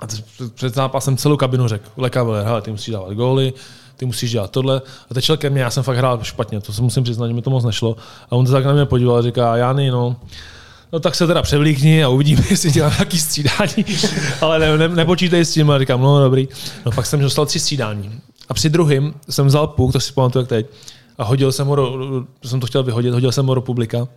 [0.00, 0.06] A
[0.54, 3.52] před zápasem celou kabinu řekl, Leka Veller, hele, ty musíš dávat góly,
[3.96, 4.82] ty musíš dělat tohle.
[5.10, 7.42] A teď ke mně, já jsem fakt hrál špatně, to se musím přiznat, že mi
[7.42, 7.96] to moc nešlo.
[8.30, 10.16] A on se tak na mě podíval a říká, Jany, no,
[10.92, 13.84] No tak se teda převlíkni a uvidíme, jestli dělám nějaký střídání.
[14.40, 15.70] Ale ne, ne, nepočítej s tím.
[15.70, 16.48] A říkám, no dobrý.
[16.86, 18.20] No pak jsem dostal tři střídání.
[18.48, 20.66] A při druhém jsem vzal puk, to si pamatuju jak teď,
[21.18, 21.92] a hodil jsem ho do,
[22.44, 24.08] jsem to chtěl vyhodit, hodil jsem ho do publika.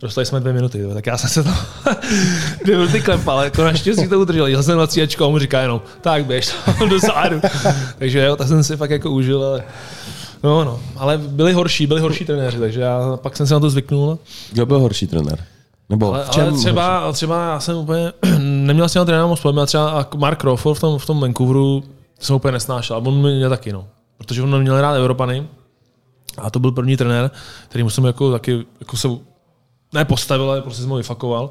[0.00, 1.58] Dostali jsme dvě minuty, tak já jsem se tam
[2.64, 4.46] dvě minuty klepal, ale jako naštěstí to udržel.
[4.46, 7.40] Jel jsem na cíčko a mu říká jenom, tak běž tam do zádu.
[7.98, 9.64] Takže jo, tak jsem si fakt jako užil, ale
[10.42, 13.70] No, no, ale byli horší, byli horší trenéři, takže já pak jsem se na to
[13.70, 14.18] zvyknul.
[14.52, 15.38] Kdo byl horší trenér?
[15.90, 19.40] Nebo Ale, v čem ale třeba, třeba já jsem úplně, neměl jsem na trenéra moc
[19.40, 21.82] problém, třeba Mark Crawford v tom, v tom Vancouveru
[22.20, 23.86] jsem úplně nesnášel, a on mě taky, no.
[24.18, 25.46] Protože on měl rád Evropany
[26.38, 27.30] a to byl první trenér,
[27.68, 29.08] který musím jako taky, jako se,
[29.94, 31.50] ne postavil, ale prostě jsem ho vyfakoval,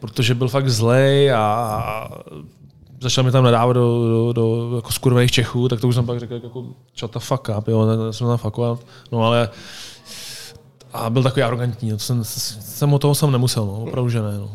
[0.00, 2.10] protože byl fakt zlej a,
[3.00, 6.20] začal mi tam nadávat do, do, do jako skurvených Čechů, tak to už jsem pak
[6.20, 6.64] řekl jako
[7.12, 8.80] the fuck up, jo, jsem tam fakovat.
[9.12, 9.48] No ale
[10.92, 14.38] a byl takový arrogantní, no, jsem, jsem o toho jsem nemusel, no, opravdu, že ne.
[14.38, 14.50] No.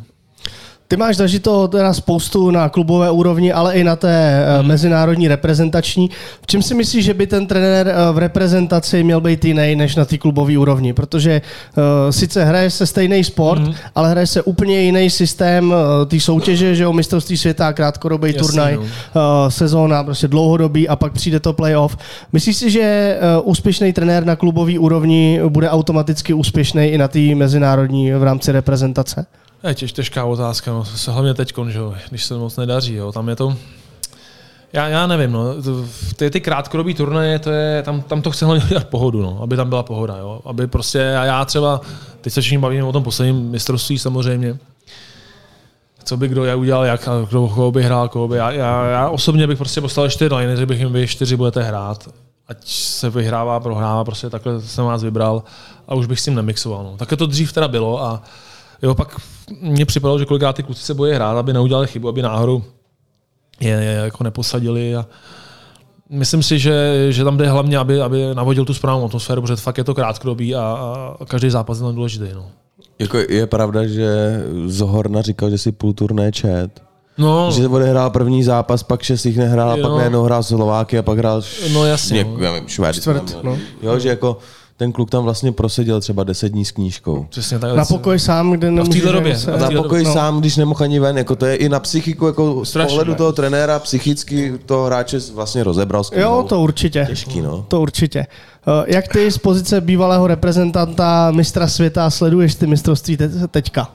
[0.94, 4.68] Ty máš zažito teda spoustu na klubové úrovni, ale i na té hmm.
[4.68, 6.10] mezinárodní reprezentační.
[6.42, 9.96] V čem si myslíš, že by ten trenér eh, v reprezentaci měl být jiný než
[9.96, 10.94] na té klubové úrovni?
[10.94, 13.74] Protože uh, sice hraje se stejný sport, hmm.
[13.96, 15.76] ale hraje se úplně jiný systém uh,
[16.08, 18.82] té soutěže, že o mistrovství světa, krátkodobý Jasný, turnaj, no.
[18.82, 18.88] uh,
[19.50, 21.98] sezóna, prostě dlouhodobý a pak přijde to playoff.
[22.34, 27.36] Myslíš si, že uh, úspěšný trenér na klubové úrovni bude automaticky úspěšný i na té
[27.36, 29.26] mezinárodní v rámci reprezentace?
[29.68, 31.54] Je těž, těžká otázka, no, se hlavně teď,
[32.10, 33.58] když se moc nedaří, jo, tam je to,
[34.74, 35.44] já, já nevím, no,
[36.16, 39.56] ty, ty krátkodobý turnaje, to je, tam, tam to chce hlavně udělat pohodu, no, aby
[39.56, 41.82] tam byla pohoda, jo, aby prostě, a já třeba,
[42.22, 44.58] teď se všichni bavíme o tom posledním mistrovství samozřejmě,
[46.04, 48.38] co by kdo já udělal, jak, kdo koho by hrál, koho by.
[48.38, 51.64] Já, já, já osobně bych prostě postavil čtyři liny, že bych jim vy čtyři budete
[51.64, 52.10] hrát.
[52.48, 55.44] Ať se vyhrává, prohrává, prostě takhle jsem vás vybral
[55.88, 56.84] a už bych s tím nemixoval.
[56.84, 56.98] No.
[56.98, 58.24] Takhle to dřív teda bylo a
[58.84, 59.16] jo, pak
[59.62, 62.64] mě připadalo, že kolikrát ty kluci se bojí hrát, aby neudělali chybu, aby náhodou
[63.60, 65.06] je, je jako neposadili a
[66.10, 69.78] myslím si, že, že tam jde hlavně, aby, aby navodil tu správnou atmosféru, protože fakt
[69.78, 70.62] je to krátkodobý a,
[71.20, 72.26] a každý zápas je důležitý.
[72.34, 72.46] No.
[73.00, 76.70] Jako je pravda, že Zohorna říkal, že si půl turné čet.
[77.18, 79.88] No, Že odehrál první zápas, pak šest jich nehrál, a Jo.
[79.88, 81.42] pak najednou hrál Slováky a pak hrál
[81.74, 82.44] No, jasně, něk- no.
[82.44, 82.96] já nevím, Švéd.
[82.96, 83.58] Čtvrt, no.
[83.82, 84.38] Jo, že jako
[84.78, 87.26] ten kluk tam vlastně proseděl třeba deset dní s knížkou.
[87.30, 87.76] přesně tak.
[87.76, 89.00] Na pokoj sám, kde nemůže...
[89.02, 89.38] téhle době.
[89.38, 90.14] se- A v Na téhle pokoj no.
[90.14, 93.34] sám, když nemohl ani ven, jako to je i na psychiku, jako z pohledu toho
[93.34, 96.04] trenéra, psychicky toho hráče vlastně rozebral.
[96.16, 97.06] Jo, to určitě.
[97.10, 97.66] Těžký, no.
[97.68, 98.20] To určitě.
[98.20, 103.88] Eh, Jak ty z pozice bývalého reprezentanta mistra světa sleduješ ty mistrovství te- teďka?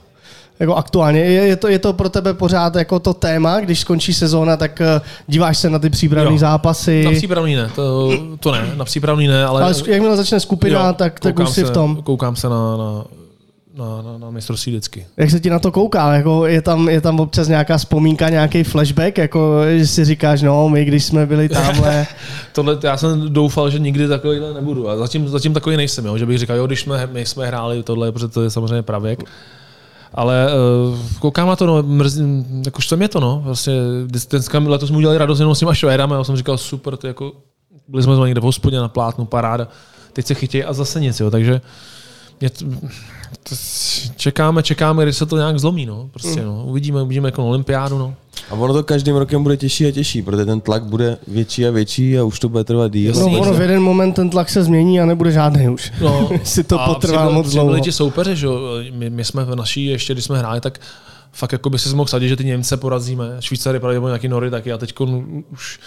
[0.59, 1.19] Jako aktuálně.
[1.19, 4.81] Je, je, to, je to pro tebe pořád jako to téma, když skončí sezóna, tak
[4.81, 7.03] eh, díváš se na ty přípravné zápasy.
[7.03, 10.93] Na přípravný ne, to, to ne, na přípravný ne, ale, ale jakmile začne skupina, jo,
[10.93, 12.01] tak, tak už si v tom.
[12.03, 13.03] Koukám se na, na,
[13.77, 15.05] na, na, na mistrovství vždycky.
[15.17, 16.13] Jak se ti na to kouká?
[16.13, 20.69] Jako je, tam, je tam občas nějaká vzpomínka, nějaký flashback, jako že si říkáš, no,
[20.69, 22.07] my když jsme byli tamhle.
[22.53, 24.89] Tohle, já jsem doufal, že nikdy takovýhle nebudu.
[24.89, 26.17] A zatím, zatím takový nejsem, jo?
[26.17, 29.23] že bych říkal, jo, když jsme, my jsme hráli tohle, protože to je samozřejmě pravěk.
[30.13, 32.23] Ale uh, koukám na to, no, mrzí,
[32.63, 33.41] tak už to mě to, no.
[33.45, 33.73] Vlastně,
[34.29, 37.31] dneska letos mu udělali radost jenom s těma švédama, já jsem říkal, super, to jako,
[37.87, 39.67] byli jsme někde v hospodě na plátnu, paráda,
[40.13, 41.61] teď se chytějí a zase nic, jo, takže
[42.39, 42.65] mě to,
[44.15, 46.63] čekáme, čekáme, kdy se to nějak zlomí, no, prostě, no.
[46.65, 48.15] Uvidíme, uvidíme jako na olympiádu, no.
[48.49, 51.71] A ono to každým rokem bude těžší a těžší, protože ten tlak bude větší a
[51.71, 53.13] větší a už to bude trvat díl.
[53.13, 55.91] No, ono v jeden moment ten tlak se změní a nebude žádný už.
[56.01, 57.79] No, si to potrvá přibyl- moc dlouho.
[57.79, 58.59] ti soupeři, že jo.
[58.91, 60.79] my, my, jsme v naší, ještě když jsme hráli, tak
[61.31, 64.71] fakt jako by si mohl sadit, že ty Němce porazíme, Švýcary pravděpodobně nějaký Nory taky
[64.71, 64.93] a teď
[65.51, 65.79] už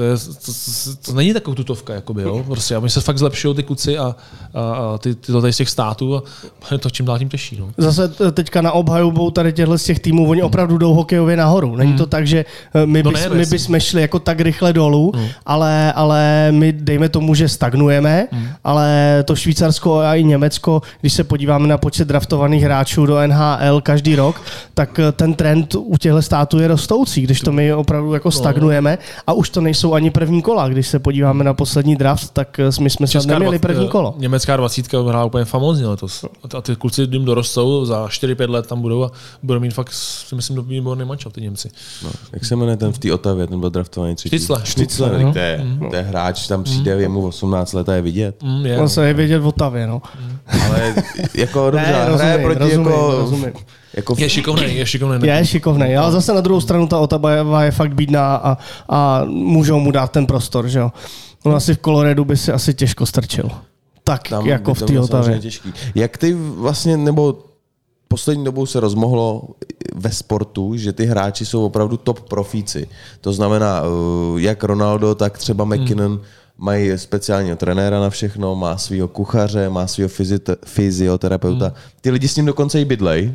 [0.00, 2.44] to, je, to, to, to, není taková tutovka, jakoby, jo?
[2.46, 4.16] Prostě, a oni se fakt zlepšují ty kuci a,
[4.54, 6.22] a, a ty, tyhle tady z těch států a
[6.72, 7.56] je to čím dál tím těžší.
[7.60, 7.70] No.
[7.78, 11.76] Zase teďka na obhajobu tady těchto z těch týmů, oni opravdu jdou hokejově nahoru.
[11.76, 14.72] Není to tak, že eh, my, No bys, no my bychom šli jako tak rychle
[14.72, 15.12] dolů,
[15.46, 18.26] ale, ale my dejme tomu, že stagnujeme,
[18.64, 23.80] ale to Švýcarsko a i Německo, když se podíváme na počet draftovaných hráčů do NHL
[23.80, 24.42] každý rok,
[24.74, 28.98] tak eh, ten trend u těchto států je rostoucí, když to my opravdu jako stagnujeme
[29.26, 30.68] a už to nejsou ani první kola.
[30.68, 34.14] Když se podíváme na poslední draft, tak eh, my jsme snad neměli první kolo.
[34.18, 36.24] Německá dvacítka hrála úplně famózně letos.
[36.56, 39.10] A ty kluci jim dorostou, za 4-5 let tam budou a
[39.42, 41.70] budou mít fakt, si myslím, dobrý výborný mančel, ty Němci.
[42.04, 44.38] No, jak se jmenuje ten v té Otavě, ten byl draftovaný třetí?
[44.38, 44.60] Štycle.
[44.64, 45.32] Štycle, no.
[45.32, 48.42] to, je, to je hráč, tam přijde, je mu 18 let a je vidět.
[48.42, 48.88] Mm, je, On no.
[48.88, 50.02] se je vědět v Otavě, no.
[50.66, 50.94] Ale
[51.34, 53.52] jako dobře, Ne, ale hraje rozumím, proti rozumím, jako, rozumím.
[53.94, 55.28] Jako Je šikovný, je šikovný.
[55.28, 59.80] Je šikovný, ale zase na druhou stranu ta Otava je fakt bídná a, a můžou
[59.80, 60.92] mu dát ten prostor, že jo.
[61.44, 63.50] On asi v Coloradu by si asi těžko strčil.
[64.04, 65.40] Tak tam jako v to té Otavě.
[65.94, 67.38] Jak ty vlastně, nebo
[68.08, 69.48] poslední dobou se rozmohlo
[69.94, 72.88] ve sportu, že ty hráči jsou opravdu top profíci.
[73.20, 75.74] To znamená, eh, jak Ronaldo, tak třeba Hmm.
[75.74, 76.20] McKinnon
[76.58, 80.10] mají speciálního trenéra na všechno, má svého kuchaře, má svého
[80.64, 81.66] fyzioterapeuta.
[81.66, 81.74] Hmm.
[82.00, 83.32] Ty lidi s ním dokonce i bydlej.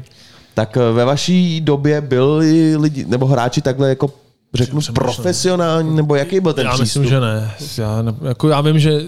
[0.56, 4.13] Tak eh, ve vaší době byli lidi, nebo hráči takhle jako
[4.54, 7.02] řeknu profesionální, nebo jaký byl ten já přístup?
[7.02, 7.52] myslím, že ne.
[7.78, 9.02] Já, ne, jako já vím, že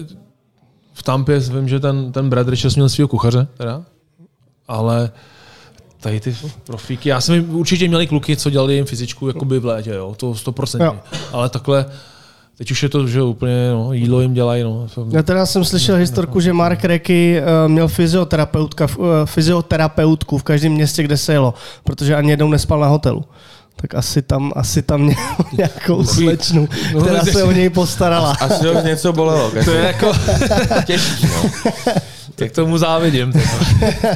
[0.92, 3.82] v Tampě vím, že ten, ten Brad Richards měl svého kuchaře, teda,
[4.68, 5.10] ale
[6.00, 9.64] tady ty profíky, já jsem jim, určitě měli kluky, co dělali jim fyzičku jakoby v
[9.64, 10.84] létě, jo, to 100%.
[10.84, 10.96] Jo.
[11.32, 11.86] Ale takhle,
[12.58, 14.86] teď už je to, že úplně, no, jídlo jim dělají, no.
[15.10, 20.72] Já teda jsem slyšel historku, že Mark Reky eh, měl fyzioterapeutka, eh, fyzioterapeutku v každém
[20.72, 21.54] městě, kde se jelo,
[21.84, 23.24] protože ani jednou nespal na hotelu.
[23.76, 25.16] Tak asi tam, asi tam měl
[25.52, 28.36] nějakou slečnu, No, která se o něj postarala.
[28.40, 29.50] Asi ho něco bolelo.
[29.64, 30.12] To je jako,
[30.86, 31.50] těžký, no.
[32.34, 33.32] tak tomu závidím.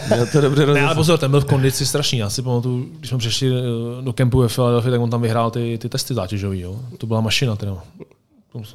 [0.09, 2.19] Měl to dobře Ne, ale pozor, ten byl v kondici strašný.
[2.19, 5.51] Já si pamatuju, když jsme přišli eh, do kempu ve Philadelphia, tak on tam vyhrál
[5.51, 6.61] ty, ty testy zátěžový.
[6.61, 6.77] Jo.
[6.99, 7.57] To byla mašina.
[7.57, 7.77] Teda.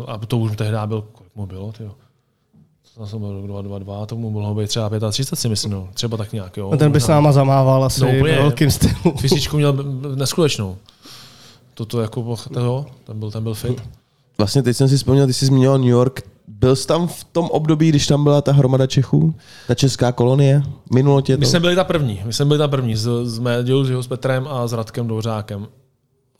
[0.07, 1.91] A to už tehdy byl, kolik mu bylo, tyjo.
[2.99, 5.89] Já jsem byl 2, 2, 2, to mu mohlo být třeba 35, si myslím, no.
[5.93, 6.57] třeba tak nějak.
[6.57, 6.71] Jo.
[6.71, 8.35] A ten by s náma zamával asi No, úplně.
[8.35, 9.17] velkým stylu.
[9.17, 9.73] Fyzičku měl
[10.15, 10.77] neskutečnou.
[11.73, 13.83] Toto jako, toho, ten byl, ten byl fit.
[14.37, 16.21] Vlastně teď jsem si vzpomněl, ty jsi zmiňoval New York.
[16.47, 19.35] Byl jsi tam v tom období, když tam byla ta hromada Čechů?
[19.67, 20.63] Ta česká kolonie?
[20.93, 21.39] Minulo tě to?
[21.39, 24.03] My jsme byli ta první, my jsme byli ta první s, s Médiou, s, jeho,
[24.03, 25.67] s Petrem a s Radkem Dvořákem.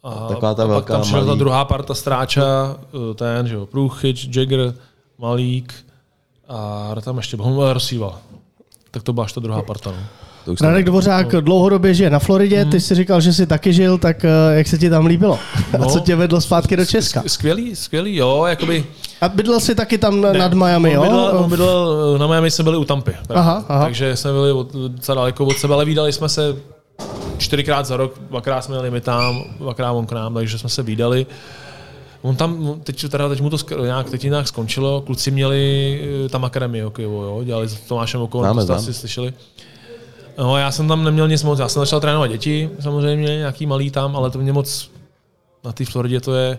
[0.04, 2.76] A, Taková ta a velká, pak tam šla ta druhá parta Stráča,
[3.12, 4.74] eh, ten, že jo, Průchyč, Jagger,
[5.20, 5.74] Malík
[6.50, 8.18] a tam ještě byl, Rosíval.
[8.92, 9.92] Tak to byla až ta druhá parta.
[9.92, 9.98] No.
[10.62, 14.30] Radek Dvořák dlouhodobě žije na Floridě, ty si říkal, že jsi taky žil, tak eh,
[14.58, 15.40] jak se ti tam líbilo?
[15.74, 15.90] A No.
[15.90, 17.24] co tě vedlo zpátky do Česka?
[17.28, 18.86] Skvělý, skvělý, jo, jakoby...
[19.22, 21.12] A bydlel jsi taky tam ne, nad Miami, on jo?
[21.12, 23.12] Bydlel, on bydlel, na Miami jsme byli u Tampy.
[23.30, 23.84] Aha, aha.
[23.84, 26.56] Takže jsme byli od, docela daleko od sebe, ale výdali jsme se
[27.38, 30.84] čtyřikrát za rok, dvakrát jsme jeli my tam, dvakrát on k nám, takže jsme se
[30.84, 31.26] výdali.
[32.22, 36.46] On tam, teď, teda, teď mu to nějak, teď nějak skončilo, kluci měli eh, tam
[36.46, 39.34] akademii hokejovou, jo, dělali s Tomášem Okolem, Známe, to asi slyšeli.
[40.38, 43.92] No, já jsem tam neměl nic moc, já jsem začal trénovat děti, samozřejmě, nějaký malý
[43.92, 44.92] tam, ale to mě moc,
[45.64, 46.58] na té Floridě to je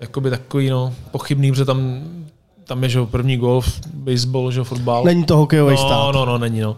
[0.00, 2.02] jakoby takový, no, pochybný, protože tam,
[2.64, 5.04] tam je, že první golf, baseball, že jo, fotbal.
[5.04, 6.14] Není to hokejový no, stát.
[6.14, 6.76] No, no, není, no.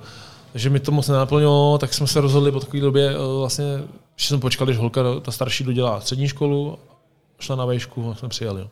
[0.52, 3.64] Takže mi to moc nenaplnilo, tak jsme se rozhodli po takové době, eh, vlastně,
[4.16, 6.78] že jsem počkal, když holka, ta starší dodělá střední školu,
[7.40, 8.66] šla na vejšku a jsme přijeli.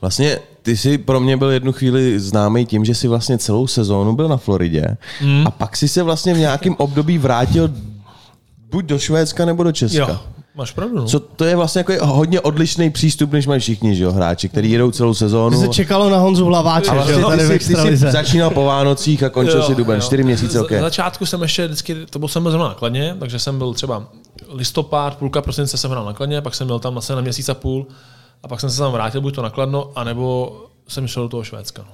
[0.00, 4.16] Vlastně ty jsi pro mě byl jednu chvíli známý tím, že jsi vlastně celou sezónu
[4.16, 5.46] byl na Floridě Hmm.
[5.46, 7.70] a pak si se vlastně v nějakém období vrátil
[8.70, 9.98] buď do Švédska nebo do Česka.
[9.98, 10.18] Jo,
[10.54, 11.06] máš pravdu, no.
[11.06, 14.70] Co to je vlastně jako hodně odlišný přístup, než mají všichni, že jo, hráči, kteří
[14.70, 15.60] jedou celou sezónu.
[15.60, 18.10] Ty se čekalo na Honzu Hlaváče, A že vlastně jo, tady ty, jsi, ty jsi
[18.10, 20.70] začínal po Vánocích a končil si duben, čtyři měsíce, ok.
[20.70, 23.74] Na začátku jsem ještě vždycky, to byl jsem byl zrovna na Kladně, takže jsem byl
[23.74, 24.06] třeba
[24.48, 27.54] listopad, půlka prosince jsem hrál na Kladně, pak jsem byl tam asi na měsíc a
[27.54, 27.86] půl
[28.42, 30.56] a pak jsem se tam vrátil buď to na Kladno, anebo
[30.88, 31.82] jsem šel do toho Švédska.
[31.82, 31.92] No.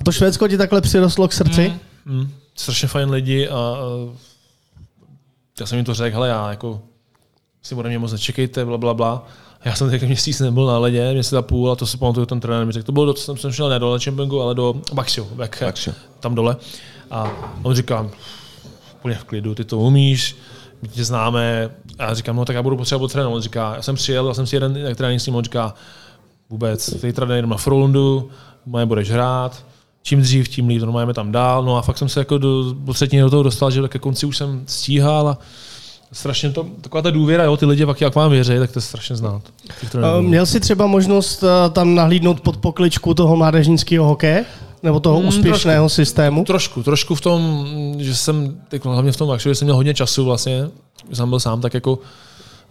[0.00, 1.72] A to Švédsko ti takhle přirostlo k srdci?
[2.04, 3.76] Mm, strašně fajn lidi a, a
[5.60, 6.80] já jsem jim to řekl, hele, já jako
[7.62, 9.26] si ode mě moc nečekejte, bla, bla, bla.
[9.64, 12.40] Já jsem teď měsíc nebyl na ledě, měsíc a půl a to si pamatuju, ten
[12.40, 15.24] trenér mi řekl, to bylo, do, jsem, jsem šel ne do Championgu, ale do Baxiu,
[15.24, 15.94] back, Baxiu.
[16.20, 16.56] tam dole.
[17.10, 17.30] A
[17.62, 18.10] on říká,
[18.96, 20.36] úplně v klidu, ty to umíš,
[20.82, 21.70] my tě známe.
[21.98, 23.36] A já říkám, no tak já budu potřebovat trénovat.
[23.36, 25.74] On říká, já jsem přijel, já jsem si jeden trénink s ním, on říká,
[26.50, 28.30] vůbec, zítra jdem na Frolundu,
[28.66, 29.66] moje budeš hrát,
[30.02, 31.64] čím dřív, tím líp, no máme tam dál.
[31.64, 32.74] No a fakt jsem se jako do,
[33.10, 35.38] do toho dostal, že ke konci už jsem stíhal a
[36.12, 38.82] strašně to, taková ta důvěra, jo, ty lidi, jak, jak vám věří, tak to je
[38.82, 39.42] strašně znát.
[39.94, 44.44] Eh, Měl jsi třeba možnost eh, tam nahlídnout pod pokličku toho mládežnického hokeje?
[44.82, 46.44] Nebo toho Mm, úspěšného systému?
[46.44, 47.66] Trošku, trošku v tom,
[47.98, 50.68] že jsem, tak hlavně v tom, že jsem měl hodně času vlastně,
[51.10, 51.98] že jsem byl sám, tak jako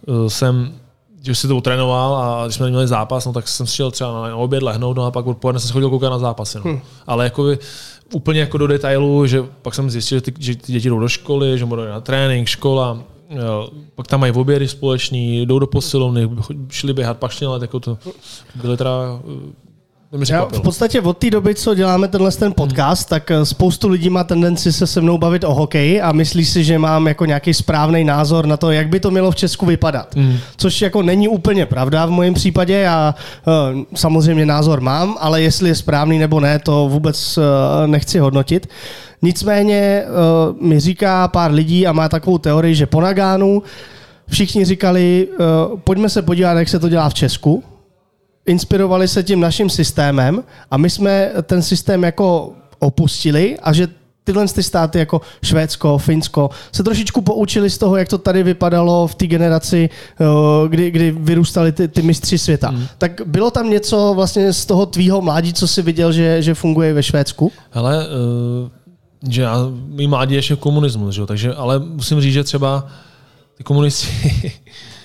[0.06, 0.72] uh, jsem,
[1.22, 4.36] že si to trénoval a když jsme měli zápas, no, tak jsem šel třeba na,
[4.36, 6.58] oběd lehnout, no a pak odpoledne jsem se chodil koukat na zápasy.
[6.58, 6.64] No.
[6.64, 6.80] Hmm.
[7.06, 7.58] Ale jako by,
[8.12, 11.08] úplně jako do detailu, že pak jsem zjistil, že ty, že ty děti jdou do
[11.08, 12.98] školy, že budou na trénink, škola,
[13.94, 16.30] pak tam mají obědy společný, jdou do posilovny,
[16.68, 17.98] šli běhat, ale jako to
[18.54, 19.20] byly teda,
[20.10, 23.44] to mi Já v podstatě od té doby, co děláme tenhle ten podcast, tak eh,
[23.44, 27.08] spoustu lidí má tendenci se se mnou bavit o hokeji a myslí si, že mám
[27.08, 30.16] jako nějaký správný názor na to, jak by to mělo v Česku vypadat.
[30.16, 30.36] Mm.
[30.56, 32.74] Což jako není úplně pravda v mém případě.
[32.74, 38.18] Já eh, samozřejmě názor mám, ale jestli je správný nebo ne, to vůbec eh, nechci
[38.18, 38.66] hodnotit.
[39.22, 40.04] Nicméně
[40.60, 43.62] mi říká pár lidí a má takovou teorii, že po Nagánu
[44.28, 45.28] všichni říkali,
[45.84, 47.64] pojďme se podívat, jak se to dělá v Česku
[48.46, 53.88] inspirovali se tím naším systémem a my jsme ten systém jako opustili a že
[54.24, 59.06] tyhle ty státy jako Švédsko, Finsko se trošičku poučili z toho, jak to tady vypadalo
[59.06, 60.24] v té generaci, eh,
[60.68, 62.70] kdy, kdy vyrůstali ty, ty mistři světa.
[62.70, 62.86] Mm.
[62.98, 66.94] Tak bylo tam něco vlastně z toho tvýho mládí, co jsi viděl, že, že funguje
[66.94, 67.52] ve Švédsku?
[67.70, 68.68] Hele, uh,
[69.28, 72.86] že já, mý mládí ještě komunismus, že jo, takže, ale musím říct, že třeba
[73.56, 74.08] ty komunisti,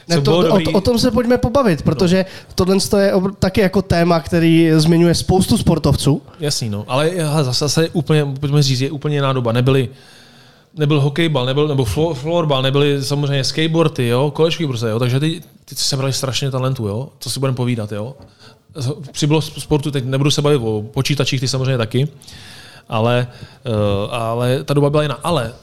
[0.07, 2.25] Ne, to, to, o, dobrý, o tom se pojďme pobavit, protože
[2.55, 6.21] tohle je taky jako téma, který zmiňuje spoustu sportovců.
[6.39, 9.89] jasný, no, ale zase, je úplně, pojďme říct, je úplně jiná doba, nebyly,
[10.77, 15.41] nebyl hokejbal, nebyl, nebo flo- florbal, nebyly samozřejmě skateboardy, jo, kolečky prostě, jo, takže ty,
[15.65, 18.15] ty se brali strašně talentu, jo, co si budeme povídat, jo.
[19.11, 22.07] Přibylo sportu, teď nebudu se bavit o počítačích, ty samozřejmě taky,
[22.89, 23.27] ale,
[24.07, 25.19] uh, ale ta doba byla jiná.
[25.23, 25.53] Ale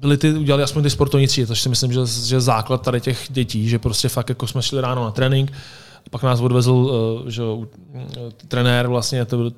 [0.00, 3.26] byli ty, udělali aspoň ty sportovní třídy, což si myslím, že, že základ tady těch
[3.28, 5.52] dětí, že prostě fakt jako jsme šli ráno na trénink,
[6.10, 7.66] pak nás odvezl uh, že, uh,
[8.48, 9.50] trenér vlastně to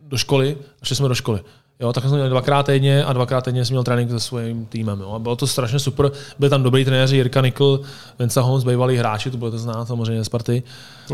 [0.00, 1.40] do školy a šli jsme do školy.
[1.80, 5.00] Jo, tak jsme měli dvakrát týdně a dvakrát týdně jsem měl trénink se svým týmem.
[5.00, 5.12] Jo.
[5.12, 6.10] A bylo to strašně super.
[6.38, 7.80] Byli tam dobrý trenéři, Jirka Nikl,
[8.18, 10.62] Vince Holmes, bývalí hráči, to budete znát samozřejmě z party.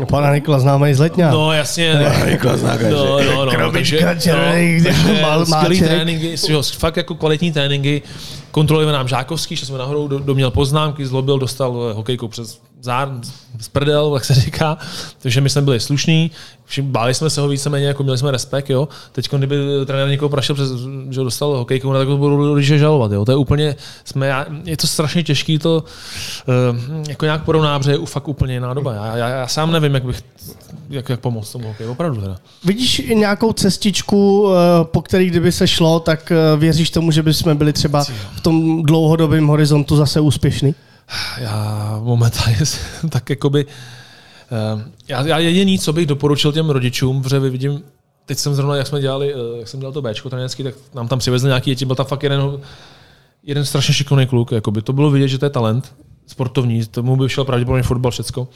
[0.09, 1.31] Pana Nikola známe i z letňa.
[1.31, 1.99] No jasně.
[2.31, 2.93] Niklas zná každý.
[2.93, 4.83] No, no, no, Krabička, červený,
[5.21, 8.01] mal- skvělý tréninky, jo, fakt jako kvalitní tréninky.
[8.51, 13.09] Kontrolujeme nám Žákovský, že jsme nahoru do, do měl poznámky, zlobil, dostal hokejku přes zár,
[13.59, 14.77] z prdel, jak se říká,
[15.19, 16.31] takže my jsme byli slušní,
[16.65, 18.87] všim, báli jsme se ho víceméně, jako měli jsme respekt, jo.
[19.11, 19.55] Teď, kdyby
[19.85, 20.69] trenér někoho prašil, přes,
[21.09, 23.25] že ho dostal hokejku, no, tak to budou rodiče žalovat, jo.
[23.25, 23.75] To je úplně,
[24.05, 28.73] jsme, je to strašně těžký to uh, jako nějak porovnat, protože je fakt úplně jiná
[28.73, 28.93] doba.
[28.93, 30.23] Já, já, já sám nevím, jak bych
[30.89, 32.37] jak, jak pomoct tomu hokeji, opravdu teda.
[32.63, 34.53] Vidíš nějakou cestičku, uh,
[34.83, 38.03] po který kdyby se šlo, tak uh, věříš tomu, že bychom byli třeba
[38.35, 40.75] v tom dlouhodobém horizontu zase úspěšný?
[41.37, 42.57] Já momentálně
[43.09, 47.83] tak jakoby, uh, já, já jediný, co bych doporučil těm rodičům, protože vidím,
[48.25, 51.07] teď jsem zrovna, jak jsme dělali, uh, jak jsem dělal to Bčko trenérsky, tak nám
[51.07, 52.41] tam přivezli nějaký děti, byl tam fakt jeden,
[53.43, 54.81] jeden strašně šikovný kluk, jakoby.
[54.81, 55.93] to bylo vidět, že to je talent
[56.27, 58.47] sportovní, tomu by šel pravděpodobně fotbal, všecko.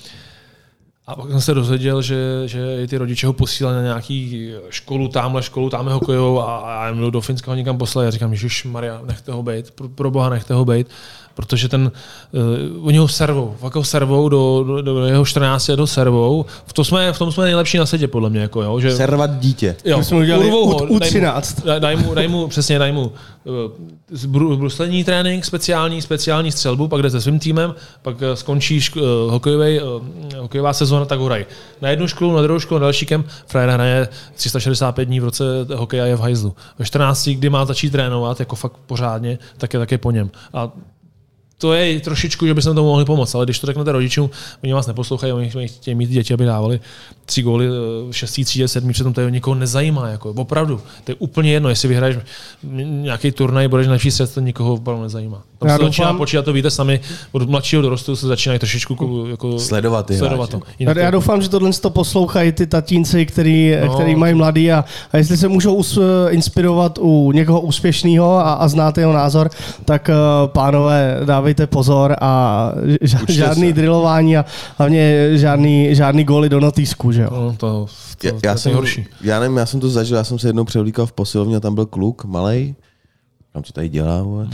[1.08, 5.44] A pak jsem se dozvěděl, že, že ty rodiče ho posílali na nějaký školu, tamhle
[5.44, 8.08] školu, tamhle hokejovou a, a já do Finska někam poslali.
[8.08, 10.88] Já říkám, Ježíš Maria, nechte ho být, pro, pro boha nechte ho být
[11.36, 11.92] protože ten,
[12.32, 16.46] uh, oni ho servou, fakt ho servou do, do, do jeho 14 do servou.
[16.66, 18.42] V, to jsme, v tom jsme nejlepší na světě, podle mě.
[18.42, 19.76] Jako, jo, že, Servat dítě.
[19.86, 21.62] Jo, jsme udělali u, u 13.
[21.80, 23.12] Daj mu, daj mu, daj mu, přesně, daj mu
[24.24, 29.02] uh, bruslení trénink, speciální, speciální střelbu, pak jde se svým týmem, pak uh, skončíš uh,
[29.30, 30.02] hokejový, uh,
[30.38, 31.46] hokejová sezóna, tak ho hraj.
[31.82, 35.44] Na jednu školu, na druhou školu, na další kem, frajer hraje 365 dní v roce
[35.76, 36.56] hokej a je v hajzlu.
[36.80, 40.32] Ve 14, kdy má začít trénovat, jako fakt pořádně, tak je také po něm.
[40.54, 40.72] A
[41.58, 44.30] to je trošičku, že bychom tomu mohli pomoct, ale když to řeknete rodičům,
[44.64, 46.80] oni vás neposlouchají, oni chtějí mít děti, aby dávali
[47.26, 50.10] tři góly, eh, šestý třídě, sedmý, přitom to nikoho nezajímá.
[50.10, 52.18] Jako, opravdu, to je úplně jedno, jestli vyhraješ
[52.82, 55.42] nějaký turnaj, budeš na svět, to nikoho opravdu nezajímá.
[55.60, 57.00] Tam Já se začíná počítat, to víte sami,
[57.32, 60.62] od mladšího dorostu se začínají trošičku jako sledovat, sledovat to.
[60.80, 63.94] Já, já doufám, že tohle to poslouchají ty tatínci, který, no.
[63.94, 66.00] který mají mladý a, a jestli se můžou us,
[66.30, 69.50] inspirovat u někoho úspěšného a, a znáte jeho názor,
[69.86, 72.72] tak uh, pánové, dávejte pozor a
[73.30, 73.74] žádný se.
[73.74, 74.46] drillování a
[74.78, 77.30] hlavně žádný, žádný góly do notýsku že jo?
[77.32, 77.86] No, to,
[78.18, 79.08] to, já, já to jsem, horší.
[79.22, 81.76] Já nevím, já jsem to zažil, já jsem se jednou převlíkal v posilovně a tam
[81.76, 82.76] byl kluk, malý.
[83.54, 84.48] Tam co tady dělá, vole.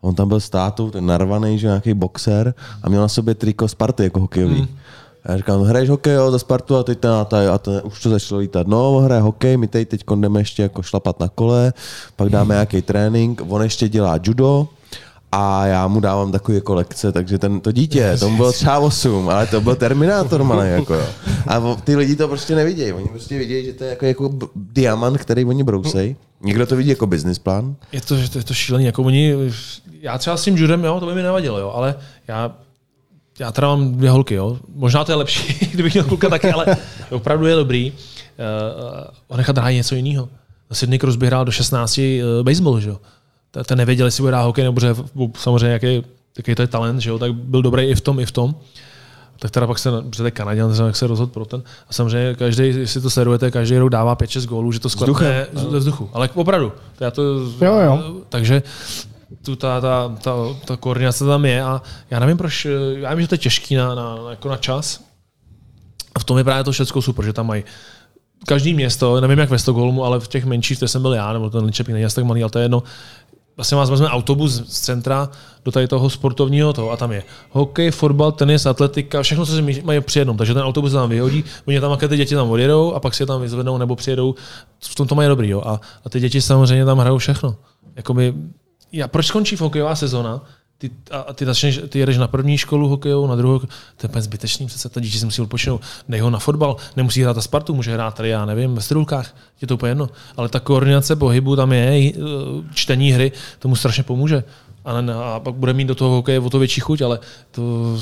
[0.00, 3.68] On tam byl s tátou, ten narvaný, že nějaký boxer a měl na sobě triko
[3.68, 4.58] Sparty jako hokejový.
[4.58, 4.68] Hmm.
[5.24, 7.80] A já říkám, hraješ hokej jo, za Spartu a teď ten, a, ten, a ten,
[7.84, 8.66] už to začalo lítat.
[8.66, 11.72] No, hraje hokej, my teď, teď jdeme ještě jako šlapat na kole,
[12.16, 14.68] pak dáme nějaký trénink, on ještě dělá judo,
[15.32, 19.28] a já mu dávám takový jako lekce, takže ten, to dítě, tomu bylo třeba 8,
[19.28, 21.06] ale to byl Terminátor, man, jako jo.
[21.46, 25.18] A ty lidi to prostě nevidějí, oni prostě vidějí, že to je jako, jako diamant,
[25.18, 26.16] který oni brousej.
[26.40, 27.76] Někdo to vidí jako business plán.
[27.92, 29.34] Je to, to, je to šílený, jako oni,
[30.00, 31.94] já třeba s tím judem, jo, to by mi nevadilo, jo, ale
[32.28, 32.52] já
[33.38, 34.58] já teda mám dvě holky, jo.
[34.74, 36.76] Možná to je lepší, kdybych měl kluka taky, ale
[37.10, 37.92] opravdu je dobrý
[39.30, 40.28] uh, nechat něco jiného.
[40.72, 42.04] Sydney Crosby hrál do 16 uh,
[42.42, 42.98] baseball, že jo
[43.64, 44.94] ten nevěděl, jestli bude hrát hokej, nebo že
[45.36, 46.04] samozřejmě jaký,
[46.36, 48.54] jaký to je talent, že jo, tak byl dobrý i v tom, i v tom.
[49.38, 51.62] Tak teda pak se, protože to Kanaděn, tak se rozhodl pro ten.
[51.88, 55.78] A samozřejmě každý, jestli to sledujete, každý rok dává 5-6 gólů, že to sklepne ve
[55.78, 56.10] vzduchu.
[56.12, 56.72] Ale opravdu.
[56.98, 57.22] To já to,
[57.60, 58.20] jo, jo.
[58.28, 58.62] Takže
[59.42, 60.34] tu ta, ta, ta,
[60.64, 63.94] ta koordinace tam je a já nevím proč, já vím, že to je těžký na,
[63.94, 65.00] na, jako na čas.
[66.14, 67.64] A v tom je právě to všechno super, že tam mají
[68.46, 71.50] každý město, nevím jak ve Stockholmu, ale v těch menších, kde jsem byl já, nebo
[71.50, 72.82] ten Linköping není tak malý, ale to je jedno,
[73.60, 75.28] vlastně vás vezme autobus z centra
[75.64, 79.82] do tady toho sportovního toho a tam je hokej, fotbal, tenis, atletika, všechno, co si
[79.84, 80.36] mají při jednom.
[80.36, 83.26] Takže ten autobus tam vyhodí, oni tam ty děti tam odjedou a pak si je
[83.26, 84.34] tam vyzvednou nebo přijedou.
[84.80, 85.48] V tom to mají dobrý.
[85.48, 85.62] Jo.
[85.66, 87.56] A, a ty děti samozřejmě tam hrajou všechno.
[87.96, 88.34] Jakoby,
[88.92, 90.40] já, proč skončí hokejová sezona?
[90.80, 93.58] Ty, a ty, začneš, ty jedeš na první školu hokejovou, na druhou,
[93.96, 97.36] to je zbytečný, přece ta dítě si musí odpočinout, nej ho na fotbal, nemusí hrát
[97.36, 100.08] na Spartu, může hrát tady, já nevím, ve strůlkách, je to úplně jedno.
[100.36, 102.12] Ale ta koordinace pohybu tam je,
[102.74, 104.44] čtení hry, tomu strašně pomůže.
[104.84, 107.18] A, ne, a pak bude mít do toho hokeje o to větší chuť, ale
[107.50, 107.96] to,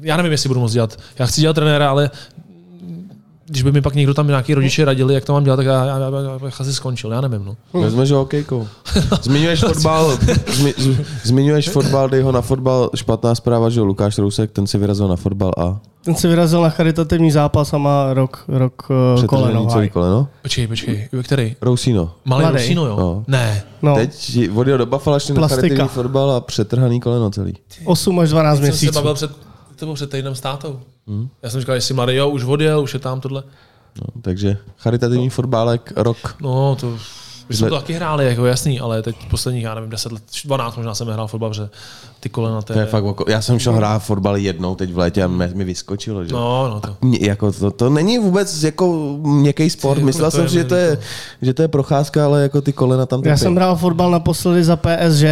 [0.00, 0.98] já nevím, jestli budu moc dělat.
[1.18, 2.10] Já chci dělat trenéra, ale
[3.48, 5.84] když by mi pak někdo tam nějaký rodiče radili, jak to mám dělat, tak já,
[5.84, 7.44] já, já, já bych asi skončil, já nevím.
[7.44, 7.56] No.
[7.74, 7.82] Hm.
[7.82, 8.68] Vezmeš ho okejkou.
[9.22, 10.18] Zmiňuješ fotbal,
[10.52, 10.74] zmi,
[11.24, 15.16] zmiňuješ fotbal, dej ho na fotbal, špatná zpráva, že Lukáš Rousek, ten si vyrazil na
[15.16, 15.80] fotbal a...
[16.04, 18.86] Ten si vyrazil na charitativní zápas a má rok, rok
[19.16, 19.66] uh, koleno.
[19.66, 20.28] celý koleno?
[20.42, 21.56] Počkej, počkej, který?
[21.60, 22.12] Rousino.
[22.24, 22.62] Malý Mladej.
[22.62, 22.96] Rousino, jo?
[22.96, 23.24] No.
[23.26, 23.62] Ne.
[23.82, 23.94] No.
[23.94, 27.54] Teď odjel do Buffalo na charitativní fotbal a přetrhaný koleno celý.
[27.84, 28.84] 8 až 12 měsíců.
[28.84, 29.30] Jsem se bavil před
[29.78, 30.80] to bylo před týdnem s tátou.
[31.08, 31.28] Hmm.
[31.42, 33.42] Já jsem říkal, jestli mladý, jo, už odjel, už je tam tohle.
[34.00, 35.30] No, takže charitativní no.
[35.30, 36.36] fotbálek, rok.
[36.40, 36.98] No, to
[37.48, 40.76] my jsme to taky hráli, jako jasný, ale teď posledních, já nevím, 10 let, 12
[40.76, 41.68] možná jsem hrál fotbal, že
[42.20, 42.86] ty kolena to je...
[42.86, 46.32] fakt, já jsem šel hrát fotbal jednou teď v létě a mi, vyskočilo, že?
[46.32, 46.96] No, no to.
[47.00, 50.98] Mě, jako to, to, není vůbec jako měkký sport, myslel jsem, že to, je,
[51.42, 53.22] že to je procházka, ale jako ty kolena tam...
[53.24, 55.24] Já jsem hrál fotbal naposledy za PSG,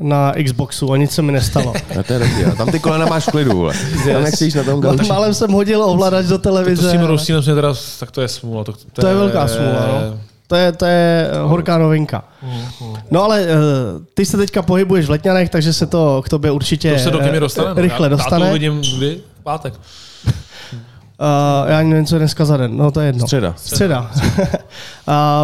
[0.00, 1.72] na Xboxu a nic se mi nestalo.
[2.00, 3.74] A to je dobrý, a tam ty kolena máš v klidu, vole.
[4.12, 4.24] Tam
[4.56, 5.08] na tom gauči.
[5.08, 6.90] Málem jsem hodil ovladač do To s televize.
[6.92, 7.00] tím
[7.42, 8.64] jsme teda, tak to je smůla.
[8.64, 10.18] To, To je velká smůla, no.
[10.46, 12.24] To je, to je horká novinka.
[13.10, 13.46] No ale eh,
[14.14, 17.20] ty se teďka pohybuješ v Letňanech, takže se to k tobě určitě To se do
[17.20, 17.68] eh, dostane.
[17.68, 17.74] no.
[17.82, 18.44] rychle já, Já dostane.
[18.46, 19.20] to uvidím kdy?
[19.40, 19.74] V pátek.
[21.20, 23.26] Uh, já ani nevím, co je dneska za den, no to je jedno.
[23.26, 23.54] Středa.
[23.56, 24.10] Středa.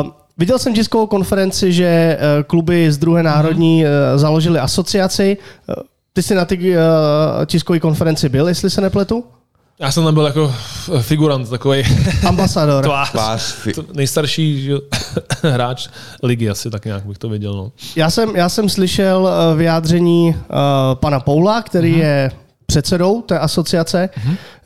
[0.04, 5.36] uh, viděl jsem tiskovou konferenci, že eh, kluby z druhé národní eh, založili asociaci.
[5.70, 5.74] Eh,
[6.12, 6.74] Ty jsi na ty
[7.46, 9.24] tiskové konferenci byl, jestli se nepletu?
[9.80, 10.54] Já jsem tam byl jako
[11.00, 11.82] figurant, takový
[12.26, 12.84] Ambasador.
[12.84, 13.10] tvář.
[13.10, 13.54] Tvář,
[13.94, 14.70] nejstarší
[15.42, 15.88] hráč
[16.22, 17.54] ligy asi tak nějak bych to viděl.
[17.56, 17.72] No.
[17.96, 20.34] Já jsem, já jsem slyšel vyjádření uh,
[20.94, 22.30] pana Poula, který je
[22.66, 24.08] předsedou té asociace,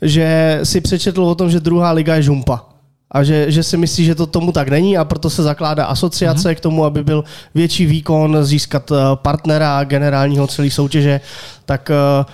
[0.01, 2.68] že si přečetl o tom, že druhá liga je žumpa.
[3.11, 6.55] A že, že si myslí, že to tomu tak není a proto se zakládá asociace
[6.55, 7.23] k tomu, aby byl
[7.55, 11.21] větší výkon, získat eh, partnera generálního celé soutěže.
[11.65, 12.25] Tak eh,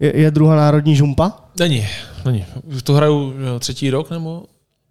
[0.00, 1.32] je, je druhá národní žumpa?
[1.58, 1.86] Není,
[2.24, 2.44] není.
[2.76, 4.42] Už to hraju jo, třetí rok, nebo?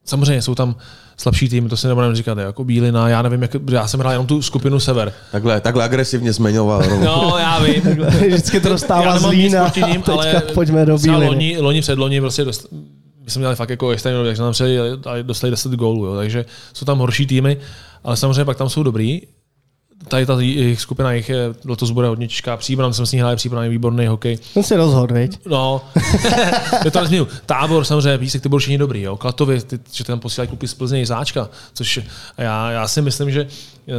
[0.05, 0.75] Samozřejmě jsou tam
[1.17, 4.27] slabší týmy, to si nebudeme říkat, jako Bílina, já nevím, jak, já jsem hrál jenom
[4.27, 5.13] tu skupinu Sever.
[5.31, 6.81] Takhle, takhle agresivně zmiňoval.
[6.81, 7.03] Roman.
[7.05, 7.81] No, já vím.
[8.27, 11.27] Vždycky to já dostává nemám zlín nic a proti ním, ale pojďme do Bíliny.
[11.27, 12.67] Loni, loni před loni prostě dost,
[13.23, 16.15] my jsme měli fakt jako extrémní dobře, takže nám přijeli a dostali 10 gólů, jo,
[16.15, 17.57] takže jsou tam horší týmy,
[18.03, 19.21] ale samozřejmě pak tam jsou dobrý.
[20.07, 22.57] Tady ta jejich skupina jich je, letos bude hodně těžká.
[22.57, 24.37] Příbram jsem s ní hrál, Příbram je výborný hokej.
[24.53, 25.39] Ten si rozhodl, viď?
[25.45, 25.81] No,
[26.85, 27.27] je to nezměnu.
[27.45, 29.17] Tábor samozřejmě, Písek, ty byl všichni dobrý, jo.
[29.17, 31.99] Klatovy, ty, že tam posílají kluky z Plzně záčka, což
[32.37, 33.47] já, já si myslím, že,
[33.87, 33.93] eh,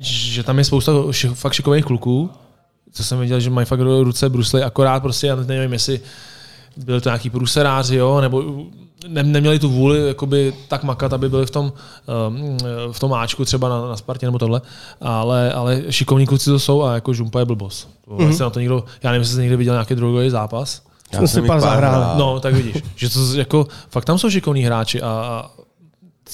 [0.00, 0.92] že tam je spousta
[1.34, 2.30] fakt šikových kluků,
[2.92, 6.00] co jsem viděl, že mají fakt ruce brusly, akorát prostě, já nevím, jestli
[6.76, 8.44] byli to nějaký průseráři, jo, nebo
[9.08, 11.72] ne, neměli tu vůli jakoby, tak makat, aby byli v tom,
[12.28, 12.56] um,
[12.92, 14.60] v tom áčku třeba na, na Spartě nebo tohle,
[15.00, 17.88] ale, ale šikovní kluci to jsou a jako Žumpa je blbos.
[18.08, 18.40] Mm-hmm.
[18.40, 20.82] na to někdo, já nevím, jestli jsi někdy viděl nějaký drogový zápas.
[21.12, 22.04] Já si jsem jich pár zahráli.
[22.04, 22.18] hrál.
[22.18, 25.50] No, tak vidíš, že to jako, fakt tam jsou šikovní hráči a, a